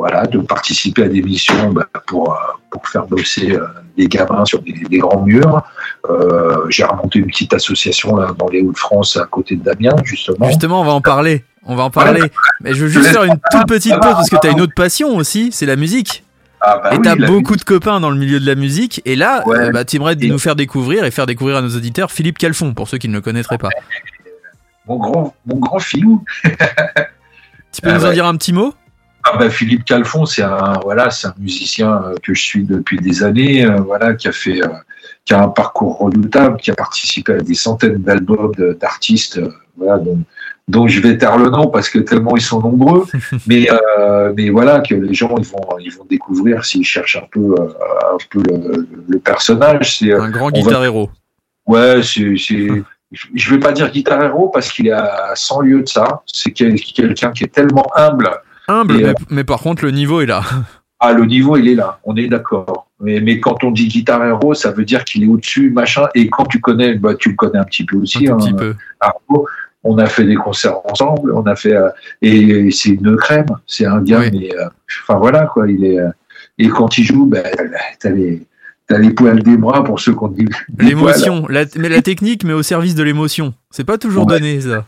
[0.00, 2.36] voilà, de participer à des missions bah, pour, euh,
[2.70, 3.66] pour faire bosser euh,
[3.98, 5.62] des gamins sur des, des grands murs.
[6.08, 10.46] Euh, j'ai remonté une petite association là, dans les Hauts-de-France à côté de Damien, justement.
[10.48, 11.44] Justement, on va en parler.
[11.66, 12.22] On va en parler.
[12.62, 14.54] Mais je veux juste faire une toute petite pause parce que t'as va.
[14.54, 16.24] une autre passion aussi, c'est la musique.
[16.62, 19.02] Ah, bah et oui, t'as beaucoup de copains dans le milieu de la musique.
[19.04, 19.58] Et là, Ouais.
[19.58, 22.38] euh, bah, tu aimerais Et- nous faire découvrir et faire découvrir à nos auditeurs Philippe
[22.38, 23.68] Calfon, pour ceux qui ne le connaîtraient pas.
[24.88, 26.24] Mon grand, mon grand filou.
[26.42, 28.72] Tu peux Ah nous en dire un petit mot?
[29.24, 32.98] Ah bah, Philippe Calfon, c'est un voilà, c'est un musicien euh, que je suis depuis
[32.98, 34.68] des années, euh, voilà, qui a fait, euh,
[35.24, 39.98] qui a un parcours redoutable, qui a participé à des centaines d'albums d'artistes, euh, voilà,
[39.98, 40.18] dont,
[40.68, 43.04] dont je vais taire le nom parce que tellement ils sont nombreux,
[43.46, 47.26] mais euh, mais voilà que les gens ils vont ils vont découvrir s'ils cherchent un
[47.30, 47.68] peu euh,
[48.14, 49.98] un peu le, le personnage.
[49.98, 51.10] C'est Un grand va- guitar héros.
[51.66, 52.68] Ouais, c'est, c'est,
[53.34, 56.22] je vais pas dire guitar héros parce qu'il est à 100 lieues de ça.
[56.26, 58.30] C'est quel- quelqu'un qui est tellement humble.
[58.70, 60.42] Humble, mais, euh, mais par contre, le niveau est là.
[61.00, 61.98] Ah, le niveau, il est là.
[62.04, 62.88] On est d'accord.
[63.00, 66.08] Mais, mais quand on dit guitar héros, ça veut dire qu'il est au-dessus, machin.
[66.14, 68.36] Et quand tu connais, bah, tu le connais un petit peu Un aussi, tout hein,
[68.38, 68.74] petit peu.
[69.00, 69.46] Arnaud.
[69.82, 71.32] On a fait des concerts ensemble.
[71.32, 71.88] On a fait, euh,
[72.20, 73.46] et c'est une crème.
[73.66, 74.30] C'est un gars, Oui.
[74.32, 74.68] mais, euh,
[75.02, 75.70] enfin voilà, quoi.
[75.70, 76.10] Il est, euh,
[76.58, 77.42] et quand il joue, ben,
[77.98, 78.46] t'as les,
[78.86, 80.44] t'as les poils des bras pour ceux qu'on dit.
[80.78, 83.54] L'émotion, la, mais la technique, mais au service de l'émotion.
[83.70, 84.38] C'est pas toujours Ouais.
[84.38, 84.84] donné, ça.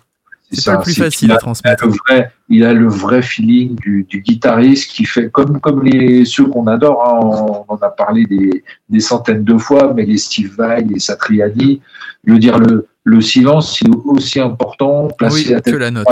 [0.52, 1.84] C'est pas le plus facile à transmettre.
[1.84, 5.60] il a le vrai, il a le vrai feeling du, du guitariste qui fait comme
[5.60, 7.02] comme les ceux qu'on adore.
[7.08, 10.82] hein, on, on en a parlé des, des centaines de fois, mais les Steve Vai,
[10.82, 11.80] les Satriani.
[12.24, 15.08] Je veux dire le le silence, il est aussi important.
[15.22, 16.06] Oui, à que la note.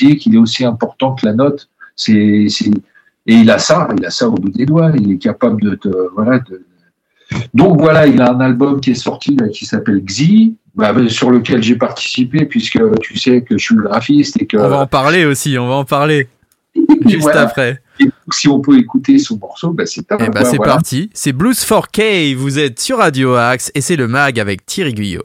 [0.00, 1.68] musique, il est aussi important que la note.
[1.94, 2.70] C'est c'est
[3.26, 4.90] et il a ça, il a ça au bout des doigts.
[4.96, 6.38] Il est capable de te voilà.
[6.40, 6.64] De,
[7.54, 11.30] donc voilà, il a un album qui est sorti là, qui s'appelle Xi, bah, sur
[11.30, 14.86] lequel j'ai participé puisque tu sais que je suis graphiste et que On va en
[14.86, 16.28] parler aussi, on va en parler
[17.06, 17.42] juste voilà.
[17.42, 17.82] après.
[18.00, 20.00] Et si on peut écouter son morceau, bah, c'est.
[20.00, 20.74] Et bah c'est voilà.
[20.74, 24.94] parti, c'est Blues 4K, vous êtes sur Radio Axe et c'est le mag avec Thierry
[24.94, 25.22] Guyot.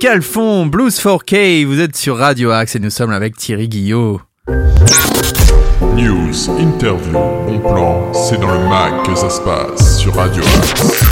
[0.00, 4.22] Calfon, Blues 4K, vous êtes sur Radio Axe et nous sommes avec Thierry Guillot.
[5.94, 11.04] News, interview, bon plan, c'est dans le mag que ça se passe sur Radio Axe.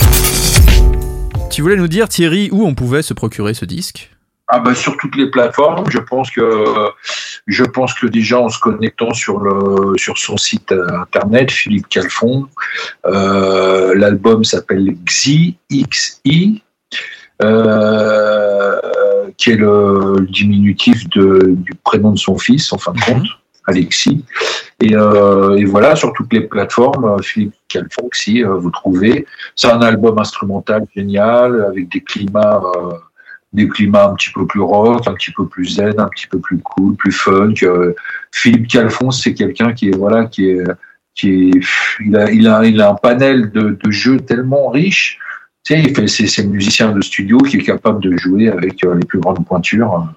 [1.51, 4.11] Tu voulais nous dire Thierry où on pouvait se procurer ce disque?
[4.49, 6.65] Ah bah sur toutes les plateformes, je pense que
[7.47, 12.49] je pense que déjà en se connectant sur le sur son site internet Philippe Calfon,
[13.05, 16.63] euh, l'album s'appelle Xi XI.
[17.43, 18.81] Euh,
[19.37, 23.27] qui est le, diminutif de, du prénom de son fils, en fin de compte,
[23.67, 24.25] Alexis.
[24.81, 29.27] Et, euh, et voilà, sur toutes les plateformes, euh, Philippe Calfon, si euh, vous trouvez.
[29.55, 32.93] C'est un album instrumental génial, avec des climats, euh,
[33.53, 36.39] des climats un petit peu plus rock, un petit peu plus zen, un petit peu
[36.39, 37.55] plus cool, plus funk.
[37.63, 37.95] Euh,
[38.33, 40.65] Philippe Calfon, c'est quelqu'un qui est, voilà, qui est,
[41.15, 41.61] qui est,
[42.05, 45.19] il a, il a, il a un panel de, de jeux tellement riche.
[45.69, 49.45] C'est, un musicien de studio qui est capable de jouer avec euh, les plus grandes
[49.45, 49.95] pointures.
[49.95, 50.13] euh,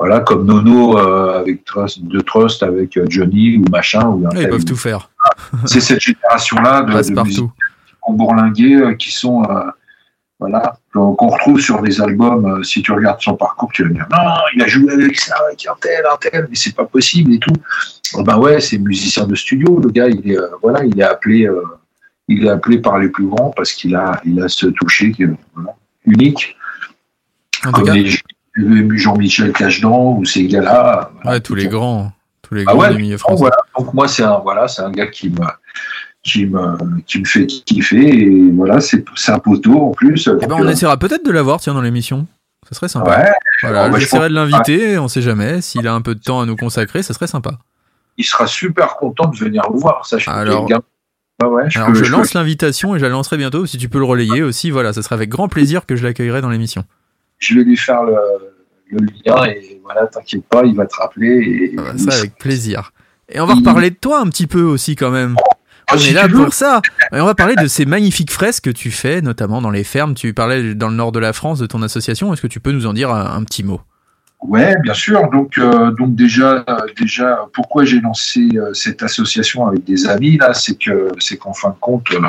[0.00, 4.08] Voilà, comme Nono euh, avec Trust, de Trust avec Johnny ou machin.
[4.08, 5.08] Ou un Ils peuvent tout faire.
[5.66, 7.52] C'est cette génération-là de, de musiciens
[8.08, 9.46] bourlingués qui sont,
[10.40, 12.64] voilà, qu'on retrouve sur des albums.
[12.64, 14.18] si tu regardes son parcours, tu vas dire non,
[14.56, 17.38] il a joué avec ça, avec un tel, un tel, mais c'est pas possible et
[17.38, 17.54] tout.
[18.24, 19.78] Ben ouais, c'est musicien de studio.
[19.80, 21.62] Le gars, il est, voilà, il est appelé, euh,
[22.30, 25.24] il est appelé par les plus grands parce qu'il a, il a ce toucher qui
[25.24, 25.28] est,
[26.06, 26.56] unique,
[27.66, 28.14] En comme les
[28.52, 31.10] le Jean-Michel Cachedan ou ces gars-là.
[31.22, 32.12] voilà, ouais, tous les grands,
[32.42, 33.36] tous les ah grands ouais, milieu français.
[33.38, 33.56] voilà.
[33.78, 35.46] Donc moi c'est un voilà, c'est un gars qui me
[36.22, 40.28] qui me qui me fait kiffer et voilà, c'est c'est un poteau en plus.
[40.42, 42.26] Eh ben, on euh, essaiera peut-être de l'avoir, tiens, dans l'émission.
[42.68, 43.10] Ça serait sympa.
[43.18, 45.60] ouais, Voilà, Bon, bah, je j'essaierai de l'inviter, on sait jamais.
[45.62, 47.52] S'il a un peu de temps à nous consacrer, ça serait sympa.
[48.18, 50.04] il sera super content de venir vous voir.
[50.06, 50.68] Ça, je Alors-
[51.48, 53.64] ouais, je Alors peux- je je lance l'invitation et je la lancerai bientôt.
[53.66, 56.40] Si tu peux le relayer aussi, voilà, ça sera avec grand plaisir que je l'accueillerai
[56.40, 56.84] dans l'émission.
[57.38, 58.16] je vais lui faire le,
[58.90, 61.28] le lien et voilà, t'inquiète pas, il va te rappeler.
[61.72, 62.92] Et, Ah bah, ça avec plaisir.
[63.32, 65.36] Et on va reparler de toi un petit peu aussi quand même.
[65.88, 66.82] Ah, On est là pour ça.
[67.12, 70.14] Et on va parler de ces magnifiques fresques que tu fais, notamment dans les fermes.
[70.14, 72.32] Tu parlais dans le nord de la France de ton association.
[72.32, 73.80] Est-ce que tu peux nous en dire un, un petit mot?
[74.42, 75.28] Ouais, bien sûr.
[75.30, 76.64] Donc, euh, donc déjà,
[76.98, 81.52] déjà, pourquoi j'ai lancé euh, cette association avec des amis là, c'est que, c'est qu'en
[81.52, 82.20] fin de compte, euh,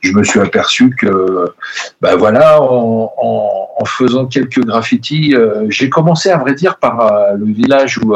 [0.00, 1.52] je me suis aperçu que,
[2.00, 7.34] ben voilà, en, en, en faisant quelques graffitis, euh, j'ai commencé à vrai dire par
[7.36, 8.14] le village où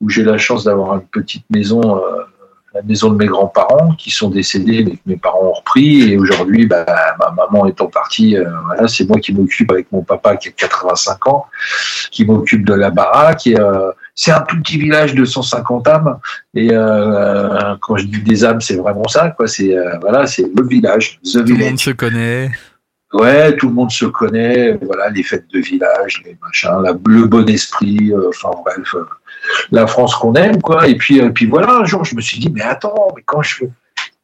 [0.00, 2.02] où j'ai la chance d'avoir une petite maison.
[2.74, 6.12] Euh, la maison de mes grands-parents qui sont décédés, mais que mes parents ont repris.
[6.12, 6.84] Et aujourd'hui, bah,
[7.18, 10.52] ma maman étant partie, euh, voilà, c'est moi qui m'occupe avec mon papa qui a
[10.52, 11.46] 85 ans
[12.10, 13.46] qui m'occupe de la baraque.
[13.46, 16.18] Et, euh, c'est un tout petit village de 150 âmes.
[16.54, 19.30] Et euh, quand je dis des âmes, c'est vraiment ça.
[19.30, 19.46] Quoi.
[19.48, 22.50] C'est euh, voilà, c'est le village, the Tout le monde se connaît.
[23.14, 24.78] Ouais, tout le monde se connaît.
[24.82, 28.10] Voilà, les fêtes de village, les machins, la- le bon esprit.
[28.12, 29.04] euh, Enfin bref, euh,
[29.70, 30.86] la France qu'on aime, quoi.
[30.88, 33.42] Et puis, euh, puis voilà, un jour, je me suis dit, mais attends, mais quand
[33.42, 33.64] je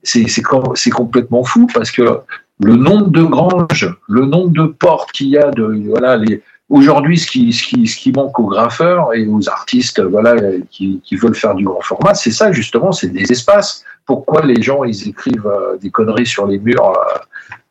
[0.03, 2.21] c'est c'est com- c'est complètement fou parce que
[2.61, 7.19] le nombre de granges, le nombre de portes qu'il y a, de voilà, les aujourd'hui,
[7.19, 10.37] ce qui, ce qui, ce qui manque aux graffeurs et aux artistes, voilà,
[10.71, 13.85] qui, qui veulent faire du grand format, c'est ça justement, c'est des espaces.
[14.05, 16.95] Pourquoi les gens ils écrivent euh, des conneries sur les murs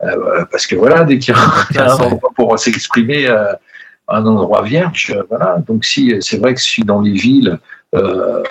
[0.02, 3.52] euh, euh, Parce que voilà, dès qu'il y a un endroit pour s'exprimer, euh,
[4.08, 5.62] un endroit vierge, voilà.
[5.66, 7.58] Donc si c'est vrai que si dans les villes
[7.94, 8.42] euh,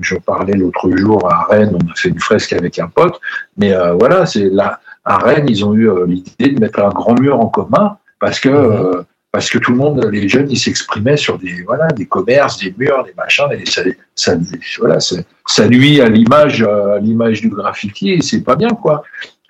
[0.00, 3.20] je parlais l'autre jour à Rennes, on a fait une fresque avec un pote,
[3.56, 6.90] mais euh, voilà, c'est là à Rennes, ils ont eu euh, l'idée de mettre un
[6.90, 9.02] grand mur en commun parce que euh,
[9.32, 12.74] parce que tout le monde, les jeunes, ils s'exprimaient sur des voilà des commerces, des
[12.76, 13.82] murs, des machins, et ça,
[14.16, 14.34] ça
[14.78, 15.16] voilà, ça,
[15.46, 19.02] ça nuit à l'image à l'image du graffiti et c'est pas bien quoi.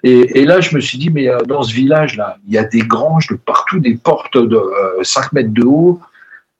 [0.03, 2.81] Et, là, je me suis dit, mais euh, dans ce village-là, il y a des
[2.81, 6.01] granges de partout, des portes de euh, 5 mètres de haut.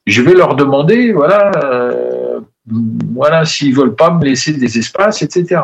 [0.07, 2.41] Je vais leur demander, voilà, euh,
[3.15, 5.61] voilà, s'ils veulent pas me laisser des espaces, etc.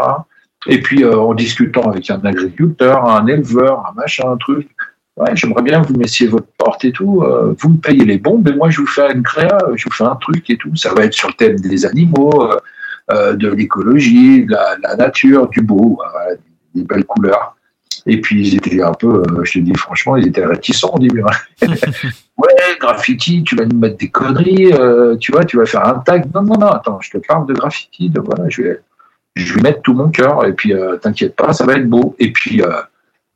[0.67, 4.69] Et puis, euh, en discutant avec un agriculteur, un éleveur, un machin, un truc,
[5.17, 8.19] ouais, j'aimerais bien que vous mettiez votre porte et tout, euh, vous me payez les
[8.19, 10.75] bombes, et moi, je vous fais une créa, je vous fais un truc et tout.
[10.77, 12.51] Ça va être sur le thème des animaux,
[13.11, 14.53] de l'écologie, de
[14.83, 16.01] la, nature, du beau,
[16.75, 17.57] des belles couleurs.
[18.07, 20.99] Et puis, ils étaient un peu, euh, je te dis franchement, ils étaient réticents au
[20.99, 21.23] début.
[21.23, 21.67] hein.
[22.39, 25.99] ouais, graffiti, tu vas nous mettre des conneries, euh, tu vois, tu vas faire un
[25.99, 26.27] tag.
[26.35, 28.81] Non, non, non, attends, je te parle de graffiti, de voilà, je vais,
[29.35, 32.15] je vais mettre tout mon cœur, et puis euh, t'inquiète pas, ça va être beau.
[32.19, 32.69] Et puis, euh,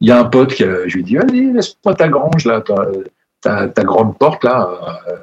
[0.00, 2.60] il y a un pote qui, a- je lui dis, vas-y, laisse-moi ta grange, là,
[2.60, 2.86] ta,
[3.40, 4.70] ta, ta grande porte, là,
[5.08, 5.16] euh,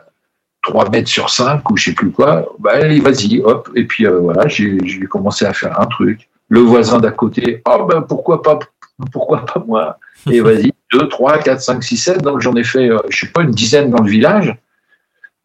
[0.62, 2.45] 3 mètres sur 5, ou je sais plus quoi.
[2.60, 3.70] Bah, allez, vas-y, hop.
[3.76, 4.78] Et puis, euh, voilà, j'ai
[5.10, 6.28] commencé à faire un truc.
[6.50, 8.60] Le voisin d'à côté, oh, ben, pourquoi pas,
[9.12, 10.74] pourquoi pas moi Et vas-y.
[10.93, 12.22] 2, 3, 4, 5, 6, 7.
[12.22, 14.56] Donc j'en ai fait, euh, je sais pas, une dizaine dans le village.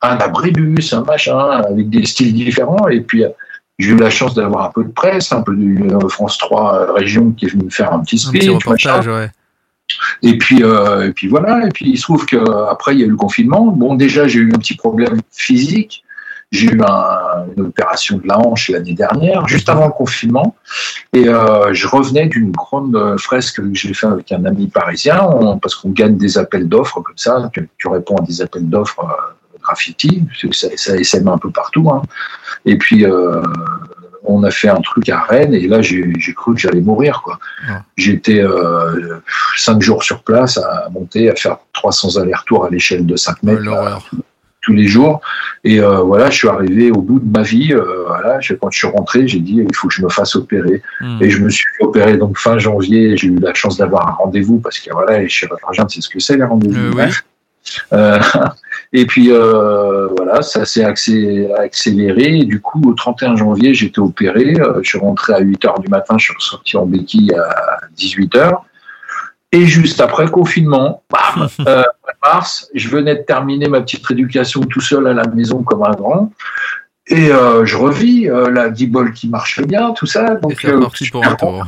[0.01, 2.89] Un abribus, un machin, avec des styles différents.
[2.89, 3.25] Et puis,
[3.79, 6.75] j'ai eu la chance d'avoir un peu de presse, un peu de euh, France 3
[6.75, 8.41] euh, région qui est venu me faire un petit Un speech.
[8.41, 8.95] petit machin.
[8.95, 9.31] reportage, ouais.
[10.23, 11.67] Et puis, euh, et puis voilà.
[11.67, 12.37] Et puis il se trouve que
[12.71, 13.67] après il y a eu le confinement.
[13.67, 16.05] Bon, déjà j'ai eu un petit problème physique.
[16.53, 20.55] J'ai eu un- une opération de la hanche l'année dernière, juste avant le confinement,
[21.15, 25.59] et euh, je revenais d'une grande fresque que j'ai fait avec un ami parisien, on-
[25.59, 27.51] parce qu'on gagne des appels d'offres comme ça.
[27.55, 31.89] Tu, tu réponds à des appels d'offres euh, graffiti, ça, ça essaime un peu partout.
[31.91, 32.03] hein.
[32.67, 33.41] Et puis euh,
[34.25, 37.39] on a fait un truc à Rennes, et là j'ai cru que j'allais mourir, quoi.
[37.97, 39.19] J'étais euh,
[39.57, 43.47] cinq jours sur place à monter, à faire 300 allers-retours à l'échelle de 5 Oh,
[43.47, 44.11] mètres L'horreur.
[44.63, 45.21] Tous les jours.
[45.65, 47.73] Et euh, voilà, je suis arrivé au bout de ma vie.
[47.75, 50.35] euh, voilà, je- quand je suis rentré, j'ai dit il faut que je me fasse
[50.37, 50.81] opérer.
[51.01, 51.19] Hmm.
[51.21, 53.17] Et je me suis opérer donc fin janvier.
[53.17, 56.21] J'ai eu la chance d'avoir un rendez-vous parce que voilà, les chirurgiens, c'est ce que
[56.21, 56.99] c'est les rendez-vous.
[56.99, 57.07] Euh.
[57.93, 58.19] Euh,
[58.93, 62.39] et puis voilà, ça s'est accé- accéléré.
[62.41, 64.55] Et du coup, au 31 janvier, j'étais opéré.
[64.83, 68.35] Je suis rentré à 8 heures du matin, je suis ressorti en béquille à 18
[68.37, 68.65] heures.
[69.55, 71.47] Et juste après confinement, bam,
[72.25, 75.93] mars, je venais de terminer ma petite rééducation tout seul à la maison comme un
[75.93, 76.33] grand.
[77.09, 80.35] Et euh, je revis euh, la D-ball qui marche bien, tout ça.
[80.35, 81.67] Et Donc, euh, reparti pour un tour.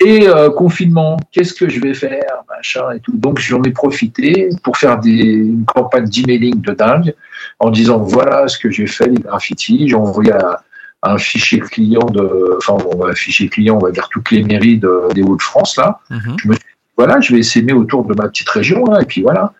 [0.00, 0.26] et
[0.56, 3.12] confinement, qu'est-ce que je vais faire, machin et tout.
[3.16, 7.14] Donc j'en ai profité pour faire des, une campagne d'emailing de dingue
[7.60, 9.88] en disant voilà ce que j'ai fait les graffitis.
[9.88, 10.62] J'ai envoyé à-
[11.06, 14.78] un fichier client de, enfin bon, un fichier client, on va dire toutes les mairies
[14.78, 16.00] de- des Hauts-de-France là.
[16.10, 16.36] Mhm.
[16.96, 19.52] Voilà, je vais essaimer autour de ma petite région là et puis voilà.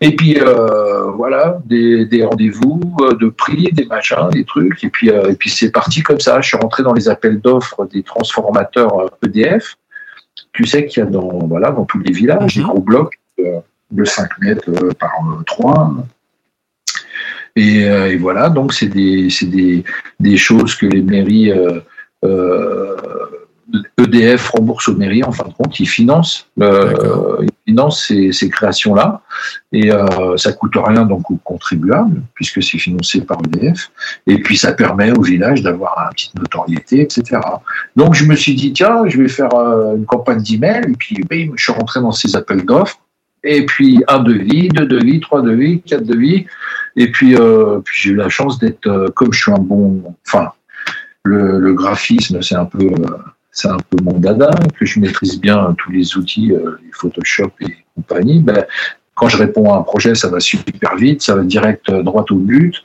[0.00, 4.84] Et puis euh, voilà, des, des rendez-vous, euh, de prix, des machins, des trucs.
[4.84, 6.40] Et puis, euh, et puis c'est parti comme ça.
[6.40, 9.76] Je suis rentré dans les appels d'offres des transformateurs euh, EDF.
[10.52, 12.68] Tu sais qu'il y a dans, voilà, dans tous les villages des Mhm.
[12.68, 13.60] gros blocs euh,
[13.90, 15.94] de 5 mètres par euh, 3.
[17.56, 19.82] Et, euh, et voilà, donc c'est des, c'est des,
[20.20, 21.80] des choses que les mairies, euh,
[22.24, 22.96] euh,
[23.98, 27.38] EDF rembourse aux mairies en fin de compte, ils financent, euh, D'accord.
[27.42, 29.20] ils financent ces, ces créations-là.
[29.72, 33.90] Et euh, ça coûte rien donc aux contribuables, puisque c'est financé par EDF.
[34.26, 37.40] Et puis ça permet au village d'avoir une petite notoriété, etc.
[37.96, 40.84] Donc je me suis dit, tiens, je vais faire euh, une campagne d'email.
[40.88, 43.00] Et puis bim, je suis rentré dans ces appels d'offres.
[43.44, 46.46] Et puis un devis, deux devis, trois devis, quatre devis.
[46.96, 50.02] Et puis, euh, puis j'ai eu la chance d'être, euh, comme je suis un bon,
[50.26, 50.52] enfin,
[51.22, 53.18] le, le graphisme, c'est un peu, euh,
[53.58, 57.50] c'est un peu mon dada, que je maîtrise bien tous les outils, euh, les Photoshop
[57.60, 58.40] et compagnie.
[58.40, 58.64] Ben,
[59.14, 62.24] quand je réponds à un projet, ça va super vite, ça va direct euh, droit
[62.30, 62.76] au but.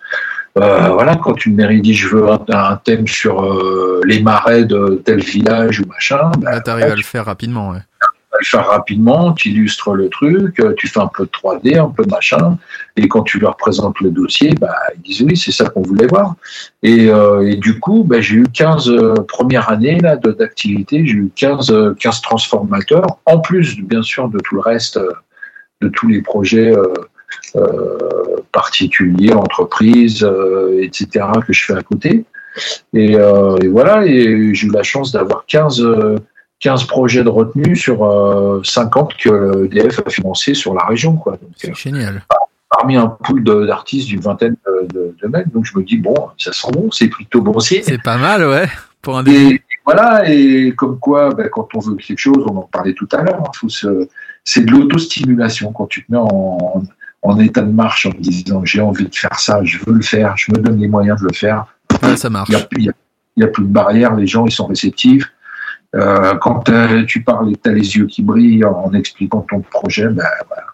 [0.57, 4.65] Euh, voilà, quand une mairie dit je veux un, un thème sur euh, les marais
[4.65, 7.79] de tel village ou machin, ben, Là, t'arrives à le faire rapidement, ouais.
[8.39, 11.89] Le faire rapidement, tu illustres le truc, euh, tu fais un peu de 3D, un
[11.89, 12.57] peu de machin,
[12.95, 16.07] et quand tu leur présentes le dossier, bah, ils disent oui, c'est ça qu'on voulait
[16.07, 16.35] voir.
[16.81, 21.13] Et, euh, et du coup, bah, j'ai eu 15 euh, premières années là, d'activité, j'ai
[21.13, 25.11] eu 15, euh, 15 transformateurs, en plus bien sûr de tout le reste, euh,
[25.81, 26.93] de tous les projets euh,
[27.55, 27.97] euh,
[28.51, 32.25] particuliers, entreprises, euh, etc., que je fais à côté.
[32.93, 36.15] Et, euh, et voilà, et j'ai eu la chance d'avoir 15, euh,
[36.63, 41.17] 15 projets de retenue sur euh, 50 que EDF a financé sur la région.
[41.17, 41.33] Quoi.
[41.33, 42.23] Donc, euh, C'est génial.
[42.69, 45.97] parmi un pool de- d'artistes d'une vingtaine de, de- de mecs, donc je me dis,
[45.97, 47.81] bon, ça sent bon, c'est plutôt bon signe.
[47.83, 48.67] C'est pas mal, ouais.
[49.01, 49.55] Pour un début.
[49.55, 53.09] Et voilà, et comme quoi, ben, quand on veut quelque chose, on en parlait tout
[53.11, 54.07] à l'heure, hein, faut se-
[54.45, 56.81] c'est de l'autostimulation quand tu te mets en,
[57.23, 60.01] en état de marche en te disant j'ai envie de faire ça, je veux le
[60.01, 61.65] faire, je me donne les moyens de le faire.
[62.01, 62.49] Ouais, ça marche.
[62.77, 62.79] Il
[63.37, 65.29] n'y a, a plus de barrières, les gens ils sont réceptifs.
[65.95, 66.63] Euh, quand
[67.07, 70.65] tu parles et tu as les yeux qui brillent en, expliquant ton projet, ben, voilà.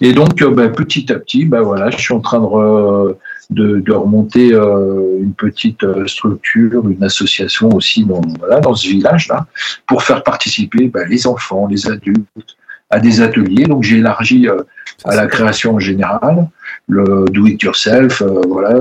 [0.00, 3.14] Et donc, euh, ben, petit à petit, ben, voilà, je suis en train de, re-
[3.50, 8.88] de, de remonter euh, une petite euh, structure, une association aussi dans, voilà, dans ce
[8.88, 9.46] village-là,
[9.86, 12.26] pour faire participer ben, les enfants, les adultes
[12.90, 13.64] à des ateliers.
[13.64, 14.62] Donc, j'ai élargi euh,
[15.04, 16.48] à la création en général,
[16.88, 18.74] le do it yourself, euh, voilà.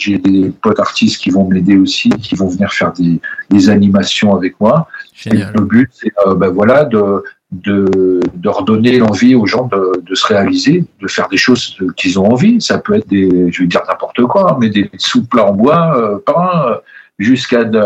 [0.00, 3.20] J'ai des potes artistes qui vont m'aider aussi, qui vont venir faire des,
[3.50, 4.88] des animations avec moi.
[5.26, 7.22] Et le but, c'est euh, ben voilà, de,
[7.52, 12.18] de, de redonner l'envie aux gens de, de se réaliser, de faire des choses qu'ils
[12.18, 12.60] ont envie.
[12.60, 16.18] Ça peut être des, je vais dire n'importe quoi, mais des souples en bois, euh,
[16.24, 16.76] peints, euh,
[17.18, 17.82] jusqu'à de,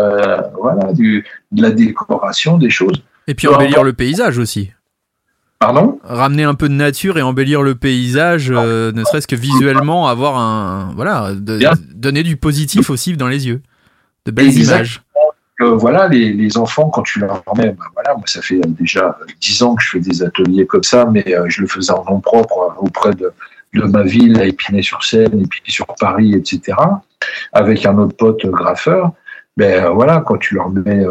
[0.59, 3.03] voilà, du, de la décoration, des choses.
[3.27, 4.71] Et puis embellir le paysage aussi.
[5.59, 10.07] Pardon Ramener un peu de nature et embellir le paysage, euh, ne serait-ce que visuellement,
[10.07, 10.91] avoir un.
[10.95, 11.59] Voilà, de-
[11.93, 13.61] donner du positif aussi dans les yeux.
[14.25, 15.01] De belles images.
[15.61, 19.17] euh, voilà, les, les enfants, quand tu leur mets, ben voilà, moi, ça fait déjà
[19.39, 22.03] dix ans que je fais des ateliers comme ça, mais euh, je le faisais en
[22.03, 23.31] nom propre euh, auprès de,
[23.73, 26.77] de ma ville, à Épinay-sur-Seine, et puis sur Paris, etc.,
[27.53, 29.11] avec un autre pote graffeur.
[29.57, 31.05] Ben voilà, quand tu leur mets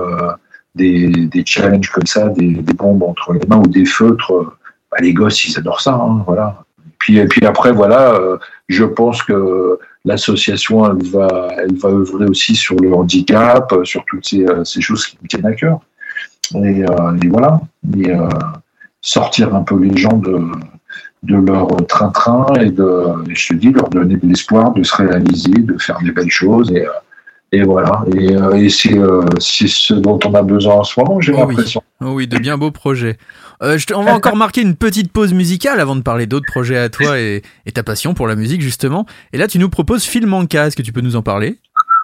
[0.74, 4.56] des, des challenges comme ça, des, des bombes entre les mains ou des feutres, euh,
[4.90, 6.64] ben, les gosses, ils adorent ça, hein, voilà.
[6.98, 12.26] Puis, et puis après, voilà, euh, je pense que l'association, elle va, elle va œuvrer
[12.26, 15.80] aussi sur le handicap, euh, sur toutes ces, ces choses qui me tiennent à cœur.
[16.54, 17.60] Et, euh, et voilà,
[17.96, 18.28] et, euh,
[19.00, 20.38] sortir un peu les gens de,
[21.22, 25.52] de leur train-train et de, je te dis, leur donner de l'espoir de se réaliser,
[25.52, 26.70] de faire des belles choses.
[26.72, 26.86] Et,
[27.56, 30.98] et voilà, et, euh, et c'est euh, c'est ce dont on a besoin en ce
[30.98, 31.54] moment, j'ai Oh oui.
[31.54, 31.82] l'impression.
[32.00, 33.16] Oh oui, de bien beaux projets.
[33.62, 36.46] Euh, je te- on va encore marquer une petite pause musicale avant de parler d'autres
[36.46, 39.06] projets à toi et, et ta passion pour la musique justement.
[39.32, 40.66] Et là, tu nous proposes Phil Manca.
[40.66, 41.60] Est-ce que tu peux nous en parler?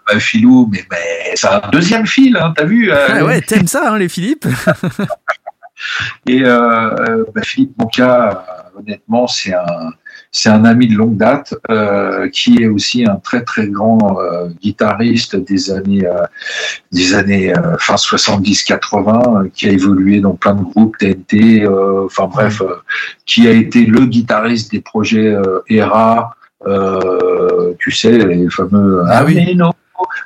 [0.06, 3.92] Bah, Philou, mais, mais c'est un deuxième fil, hein, t'as vu Ah ouais, t'aimes ça,
[3.92, 4.46] hein, les Philippe?
[6.26, 6.94] Et bah,
[7.42, 9.92] Philippe Monca, euh, honnêtement, c'est un,
[10.32, 14.48] c'est un ami de longue date euh, qui est aussi un très très grand euh,
[14.62, 16.24] guitariste des années euh,
[16.92, 22.04] des années euh, fin 70-80 euh, qui a évolué dans plein de groupes TNT euh,
[22.06, 22.76] enfin bref euh,
[23.26, 26.34] qui a été le guitariste des projets euh, ERA
[26.66, 29.34] euh, tu sais les fameux Ah oui.
[29.34, 29.72] mais non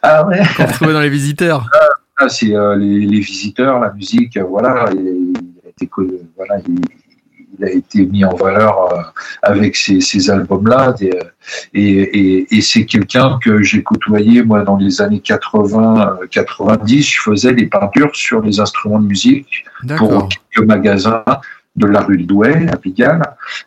[0.03, 0.41] ah ouais.
[0.57, 1.69] Qu'on retrouvait dans les visiteurs.
[2.17, 5.37] Ah, c'est euh, les, les visiteurs, la musique, voilà, il, il
[5.67, 5.91] a été
[6.37, 6.81] voilà, il,
[7.59, 9.03] il a été mis en valeur euh,
[9.43, 11.11] avec ces, ces albums-là, euh,
[11.73, 17.03] et, et, et c'est quelqu'un que j'ai côtoyé moi dans les années 80, euh, 90.
[17.03, 19.65] Je faisais des peintures sur les instruments de musique
[19.99, 21.25] pour quelques magasins
[21.77, 23.23] de la rue de Douai à Pigalle,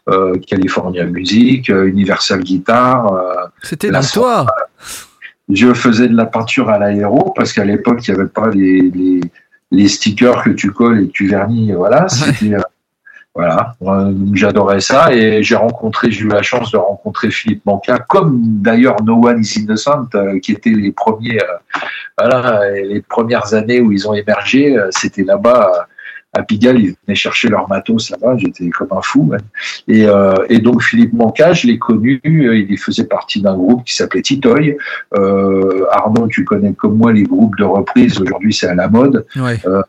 [0.09, 3.11] euh, California Music, euh, Universal Guitar.
[3.13, 4.45] euh, C'était donc toi
[5.49, 8.81] je faisais de la peinture à l'aéro parce qu'à l'époque, il n'y avait pas les,
[8.81, 9.21] les,
[9.71, 11.71] les stickers que tu colles et que tu vernis.
[11.71, 12.55] Voilà, c'était.
[13.37, 13.75] Voilà,
[14.33, 18.95] j'adorais ça et j'ai rencontré, j'ai eu la chance de rencontrer Philippe Manca, comme d'ailleurs
[19.03, 21.79] No One is Innocent, euh, qui étaient les premiers, euh,
[22.17, 25.87] voilà, les premières années où ils ont émergé, euh, c'était là-bas
[26.33, 29.29] à Pigalle, ils venaient chercher leur matos là-bas, j'étais comme un fou.
[29.31, 29.37] ouais.
[29.87, 33.93] Et, euh, et donc Philippe Manca, je l'ai connu, il faisait partie d'un groupe qui
[33.95, 34.77] s'appelait Titoy.
[35.15, 39.25] Euh, Arnaud, tu connais comme moi les groupes de reprise, aujourd'hui c'est à la mode
[39.35, 39.59] Ouais.
[39.67, 39.81] euh,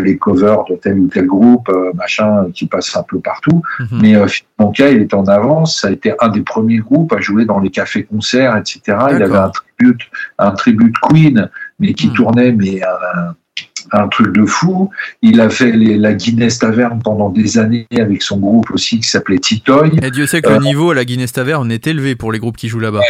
[0.00, 3.62] les covers de tel ou tel groupe, euh, machin, qui passent un peu partout.
[3.80, 3.86] Mhm.
[4.00, 5.80] Mais euh, Philippe Manca, il était en avance.
[5.80, 8.80] Ça a été un des premiers groupes à jouer dans les cafés-concerts, etc.
[9.10, 10.00] Il avait un tribute,
[10.38, 11.48] un tribute Queen,
[11.78, 12.14] mais qui Mhm.
[12.14, 13.34] tournait, mais un,
[13.94, 14.90] un truc de fou.
[15.20, 19.08] Il a fait les- la Guinness Taverne pendant des années avec son groupe aussi qui
[19.08, 19.90] s'appelait Titoy.
[20.02, 22.38] Et Dieu sait que Euh, le niveau à la Guinness Taverne est élevé pour les
[22.38, 23.00] groupes qui jouent là-bas.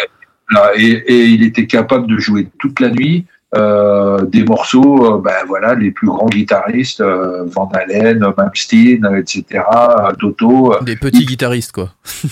[0.77, 5.45] Et, et il était capable de jouer toute la nuit euh, des morceaux, euh, ben
[5.47, 10.97] voilà, les plus grands guitaristes, euh, Van Halen, Malmsteen, euh, etc., euh, Toto, euh, Des
[10.97, 11.91] petits guitaristes, quoi.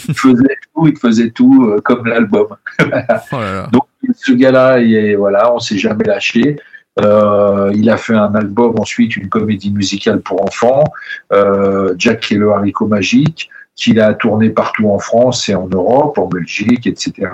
[0.09, 2.47] il faisait tout, il faisait tout euh, comme l'album.
[3.33, 3.37] Oh.
[3.71, 3.85] Donc
[4.17, 6.57] ce gars-là, il voilà, on s'est jamais lâché.
[7.01, 10.85] Euh, il a fait un album ensuite, une comédie musicale pour enfants,
[11.33, 16.19] euh, Jack et le haricot magique, qu'il a tourné partout en France et en Europe,
[16.19, 17.29] en Belgique, etc.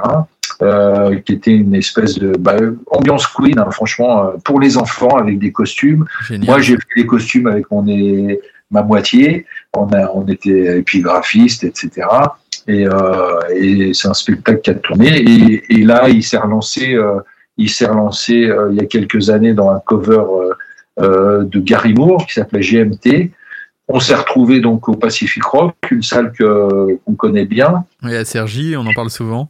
[0.62, 2.56] Euh, qui était une espèce de bah,
[2.90, 6.06] ambiance Queen, hein, franchement, euh, pour les enfants avec des costumes.
[6.26, 6.46] Génial.
[6.46, 8.40] Moi, j'ai fait les costumes avec mon é-
[8.70, 9.44] ma moitié.
[9.74, 12.08] On, a, on était épigraphiste, etc.
[12.66, 15.18] Et, euh, et c'est un spectacle qui a tourné.
[15.18, 16.94] Et, et là, il s'est relancé.
[16.94, 17.20] euh,
[17.58, 20.22] il s'est relancé il y a quelques années dans un cover
[20.98, 23.30] de Gary Moore qui s'appelait GMT.
[23.88, 27.84] On s'est retrouvé donc au Pacific Rock, une salle que qu'on connaît bien.
[28.08, 29.48] Et à Sergi, on en parle souvent.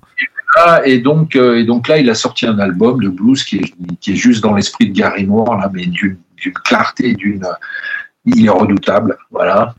[0.84, 3.74] Et donc, euh, et donc là, il a sorti un album de blues qui est,
[4.00, 7.44] qui est juste dans l'esprit de Gary Moore, là, mais d'une d'une clarté, d'une.
[8.28, 9.72] Il est redoutable, voilà,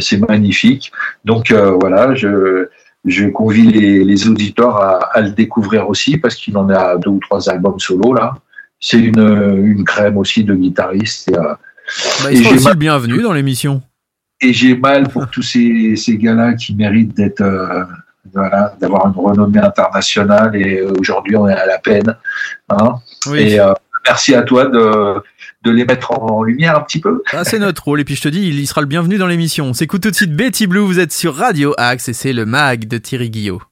[0.00, 0.90] c'est magnifique.
[1.24, 2.66] Donc euh, voilà, je,
[3.04, 7.10] je convie les, les auditeurs à, à le découvrir aussi parce qu'il en a deux
[7.10, 8.34] ou trois albums solo là.
[8.80, 9.20] C'est une,
[9.64, 11.28] une crème aussi de guitariste.
[11.30, 11.54] Et, euh,
[12.24, 13.82] Bah, Et il sera j'ai aussi mal- le bienvenu dans l'émission.
[14.40, 17.84] et j'ai mal pour tous ces, ces gars-là qui méritent d'être, euh,
[18.32, 20.54] voilà, d'avoir une renommée internationale.
[20.56, 22.16] Et euh, aujourd'hui, on est à la peine.
[22.68, 22.94] Hein.
[23.26, 23.40] Oui.
[23.40, 23.72] Et euh,
[24.06, 25.22] merci à toi de,
[25.64, 27.22] de les mettre en, en lumière un petit peu.
[27.32, 28.00] Ah, c'est notre rôle.
[28.00, 29.66] Et puis je te dis, il y sera le bienvenu dans l'émission.
[29.66, 30.80] On s'écoute tout de suite Betty Blue.
[30.80, 33.62] Vous êtes sur Radio Axe et c'est le mag de Thierry Guillot.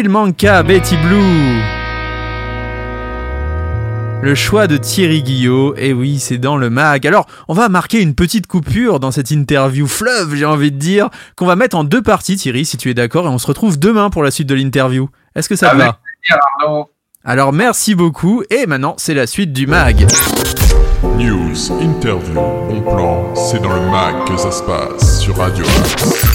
[0.00, 1.60] Phil Manca, Betty Blue.
[4.22, 7.06] Le choix de Thierry Guillot, et oui, c'est dans le mag.
[7.06, 11.10] Alors, on va marquer une petite coupure dans cette interview fleuve, j'ai envie de dire,
[11.36, 13.78] qu'on va mettre en deux parties, Thierry, si tu es d'accord, et on se retrouve
[13.78, 15.10] demain pour la suite de l'interview.
[15.34, 15.98] Est-ce que ça va.
[17.22, 20.06] Alors, merci beaucoup, et maintenant, c'est la suite du mag.
[21.18, 26.29] News, interview, bon plan, c'est dans le mag que ça se passe sur Radio Axe.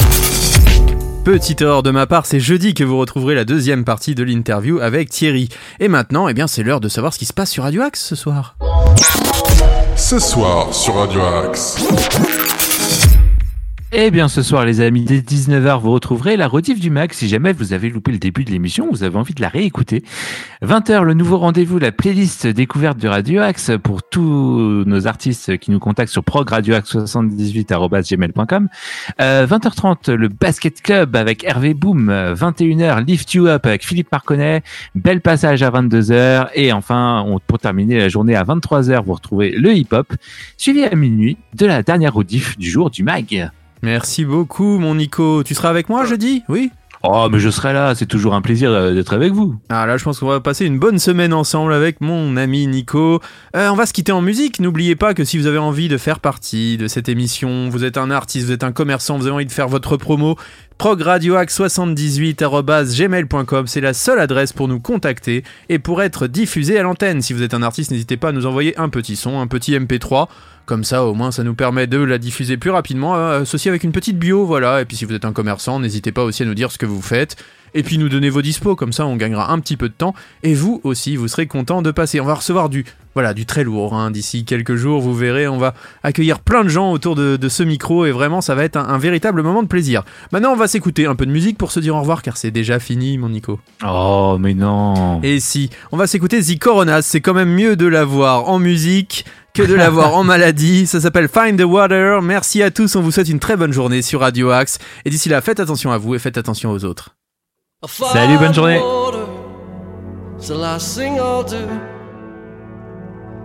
[1.26, 4.80] Petite erreur de ma part, c'est jeudi que vous retrouverez la deuxième partie de l'interview
[4.80, 5.50] avec Thierry.
[5.80, 8.06] Et maintenant, eh bien, c'est l'heure de savoir ce qui se passe sur Radio Axe
[8.06, 8.56] ce soir.
[9.96, 12.45] Ce soir sur Radio Axe.
[13.98, 17.14] Eh bien, ce soir, les amis, dès 19h, vous retrouverez la rediff du Mac.
[17.14, 20.04] Si jamais vous avez loupé le début de l'émission, vous avez envie de la réécouter.
[20.64, 25.72] 20h, le nouveau rendez-vous, la playlist découverte du Radio Axe pour tous nos artistes qui
[25.72, 28.68] nous contactent sur progradioaxe78.gmail.com.
[29.22, 32.12] Euh, 20h30, le Basket Club avec Hervé Boom.
[32.12, 34.62] 21h, Lift You Up avec Philippe Marconnet.
[34.96, 36.50] Bel passage à 22h.
[36.54, 40.14] Et enfin, pour terminer la journée à 23h, vous retrouvez le hip-hop,
[40.58, 43.50] suivi à minuit de la dernière rediff du jour du Mag.
[43.82, 45.44] Merci beaucoup, mon Nico.
[45.44, 46.44] Tu seras avec moi jeudi?
[46.50, 46.72] Oui?
[47.08, 49.56] Oh, mais je serai là, c'est toujours un plaisir euh, d'être avec vous.
[49.70, 53.22] Ah là, je pense qu'on va passer une bonne semaine ensemble avec mon ami Nico.
[53.56, 54.60] Euh, on va se quitter en musique.
[54.60, 57.98] N'oubliez pas que si vous avez envie de faire partie de cette émission, vous êtes
[57.98, 60.36] un artiste, vous êtes un commerçant, vous avez envie de faire votre promo,
[60.78, 67.22] progradioax78.gmail.com, c'est la seule adresse pour nous contacter et pour être diffusé à l'antenne.
[67.22, 69.74] Si vous êtes un artiste, n'hésitez pas à nous envoyer un petit son, un petit
[69.74, 70.28] MP3.
[70.66, 73.84] Comme ça, au moins, ça nous permet de la diffuser plus rapidement, euh, associé avec
[73.84, 74.82] une petite bio, voilà.
[74.82, 76.88] Et puis, si vous êtes un commerçant, n'hésitez pas aussi à nous dire ce que
[76.88, 77.36] vous faites.
[77.76, 80.16] Et puis, nous donner vos dispos, comme ça, on gagnera un petit peu de temps.
[80.42, 82.20] Et vous aussi, vous serez content de passer.
[82.20, 83.94] On va recevoir du, voilà, du très lourd.
[83.94, 84.10] hein.
[84.12, 87.62] D'ici quelques jours, vous verrez, on va accueillir plein de gens autour de, de ce
[87.64, 88.06] micro.
[88.06, 90.04] Et vraiment, ça va être un, un véritable moment de plaisir.
[90.32, 92.50] Maintenant, on va s'écouter un peu de musique pour se dire au revoir, car c'est
[92.52, 93.60] déjà fini, mon Nico.
[93.86, 95.20] Oh, mais non.
[95.22, 99.26] Et si, on va s'écouter The Coronas, c'est quand même mieux de l'avoir en musique
[99.54, 100.88] que de l'avoir en maladie.
[100.88, 102.22] Ça s'appelle Find the Water.
[102.22, 104.80] Merci à tous, on vous souhaite une très bonne journée sur Radio Axe.
[105.04, 107.16] Et d'ici là, faites attention à vous et faites attention aux autres.
[107.84, 108.82] Salut, bonne journée.
[110.38, 111.68] It's the last thing I'll do.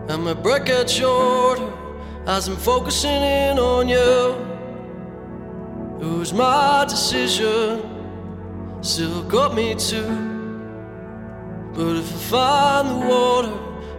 [0.09, 1.69] And my breath gets shorter
[2.27, 4.37] as I'm focusing in on you.
[6.01, 7.83] It was my decision,
[8.81, 10.09] still got me too.
[11.75, 13.53] But if I find the water,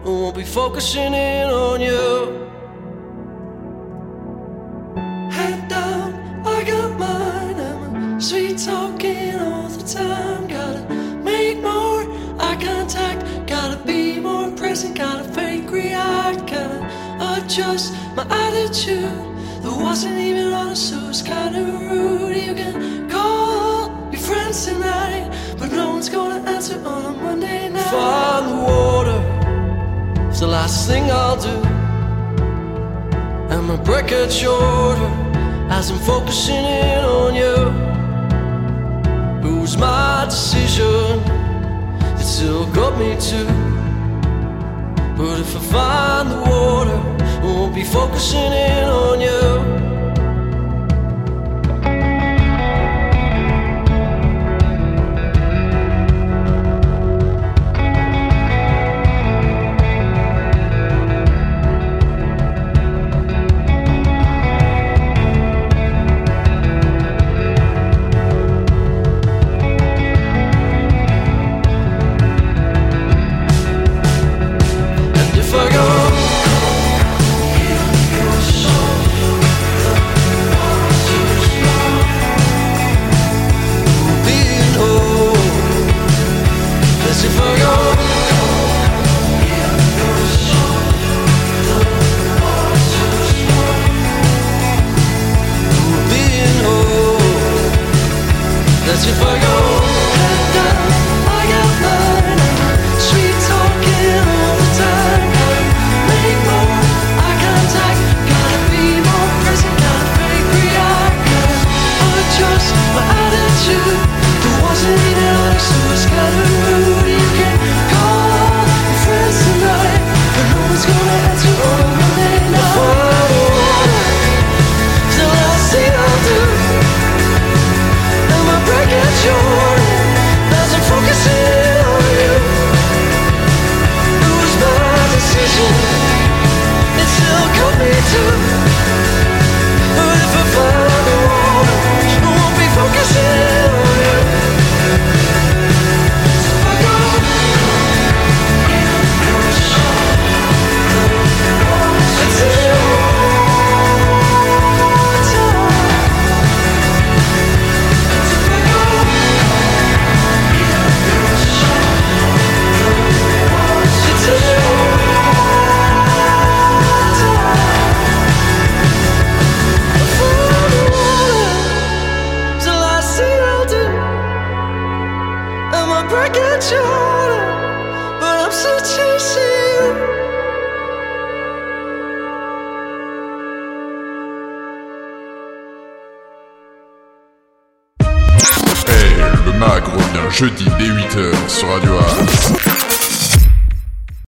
[0.04, 2.50] I won't be focusing in on you.
[5.30, 6.01] Head down,
[8.22, 10.48] sweet talking all the time.
[10.48, 10.82] Gotta
[11.24, 12.04] make more
[12.40, 13.48] eye contact.
[13.48, 14.96] Gotta be more present.
[14.96, 16.46] Gotta fake react.
[16.46, 16.80] Gotta
[17.34, 19.10] adjust my attitude.
[19.64, 22.38] That wasn't even honest, so it's kinda rude.
[22.38, 27.90] You can call your friends tonight, but no one's gonna answer on a Monday night.
[27.90, 29.20] Find the water.
[30.30, 31.58] It's the last thing I'll do.
[33.50, 35.12] And my breath gets shorter
[35.70, 37.91] as I'm focusing in on you.
[39.44, 41.20] It was my decision,
[42.20, 43.48] it still got me too.
[45.18, 47.00] But if I find the water,
[47.42, 49.91] I won't be focusing in on you.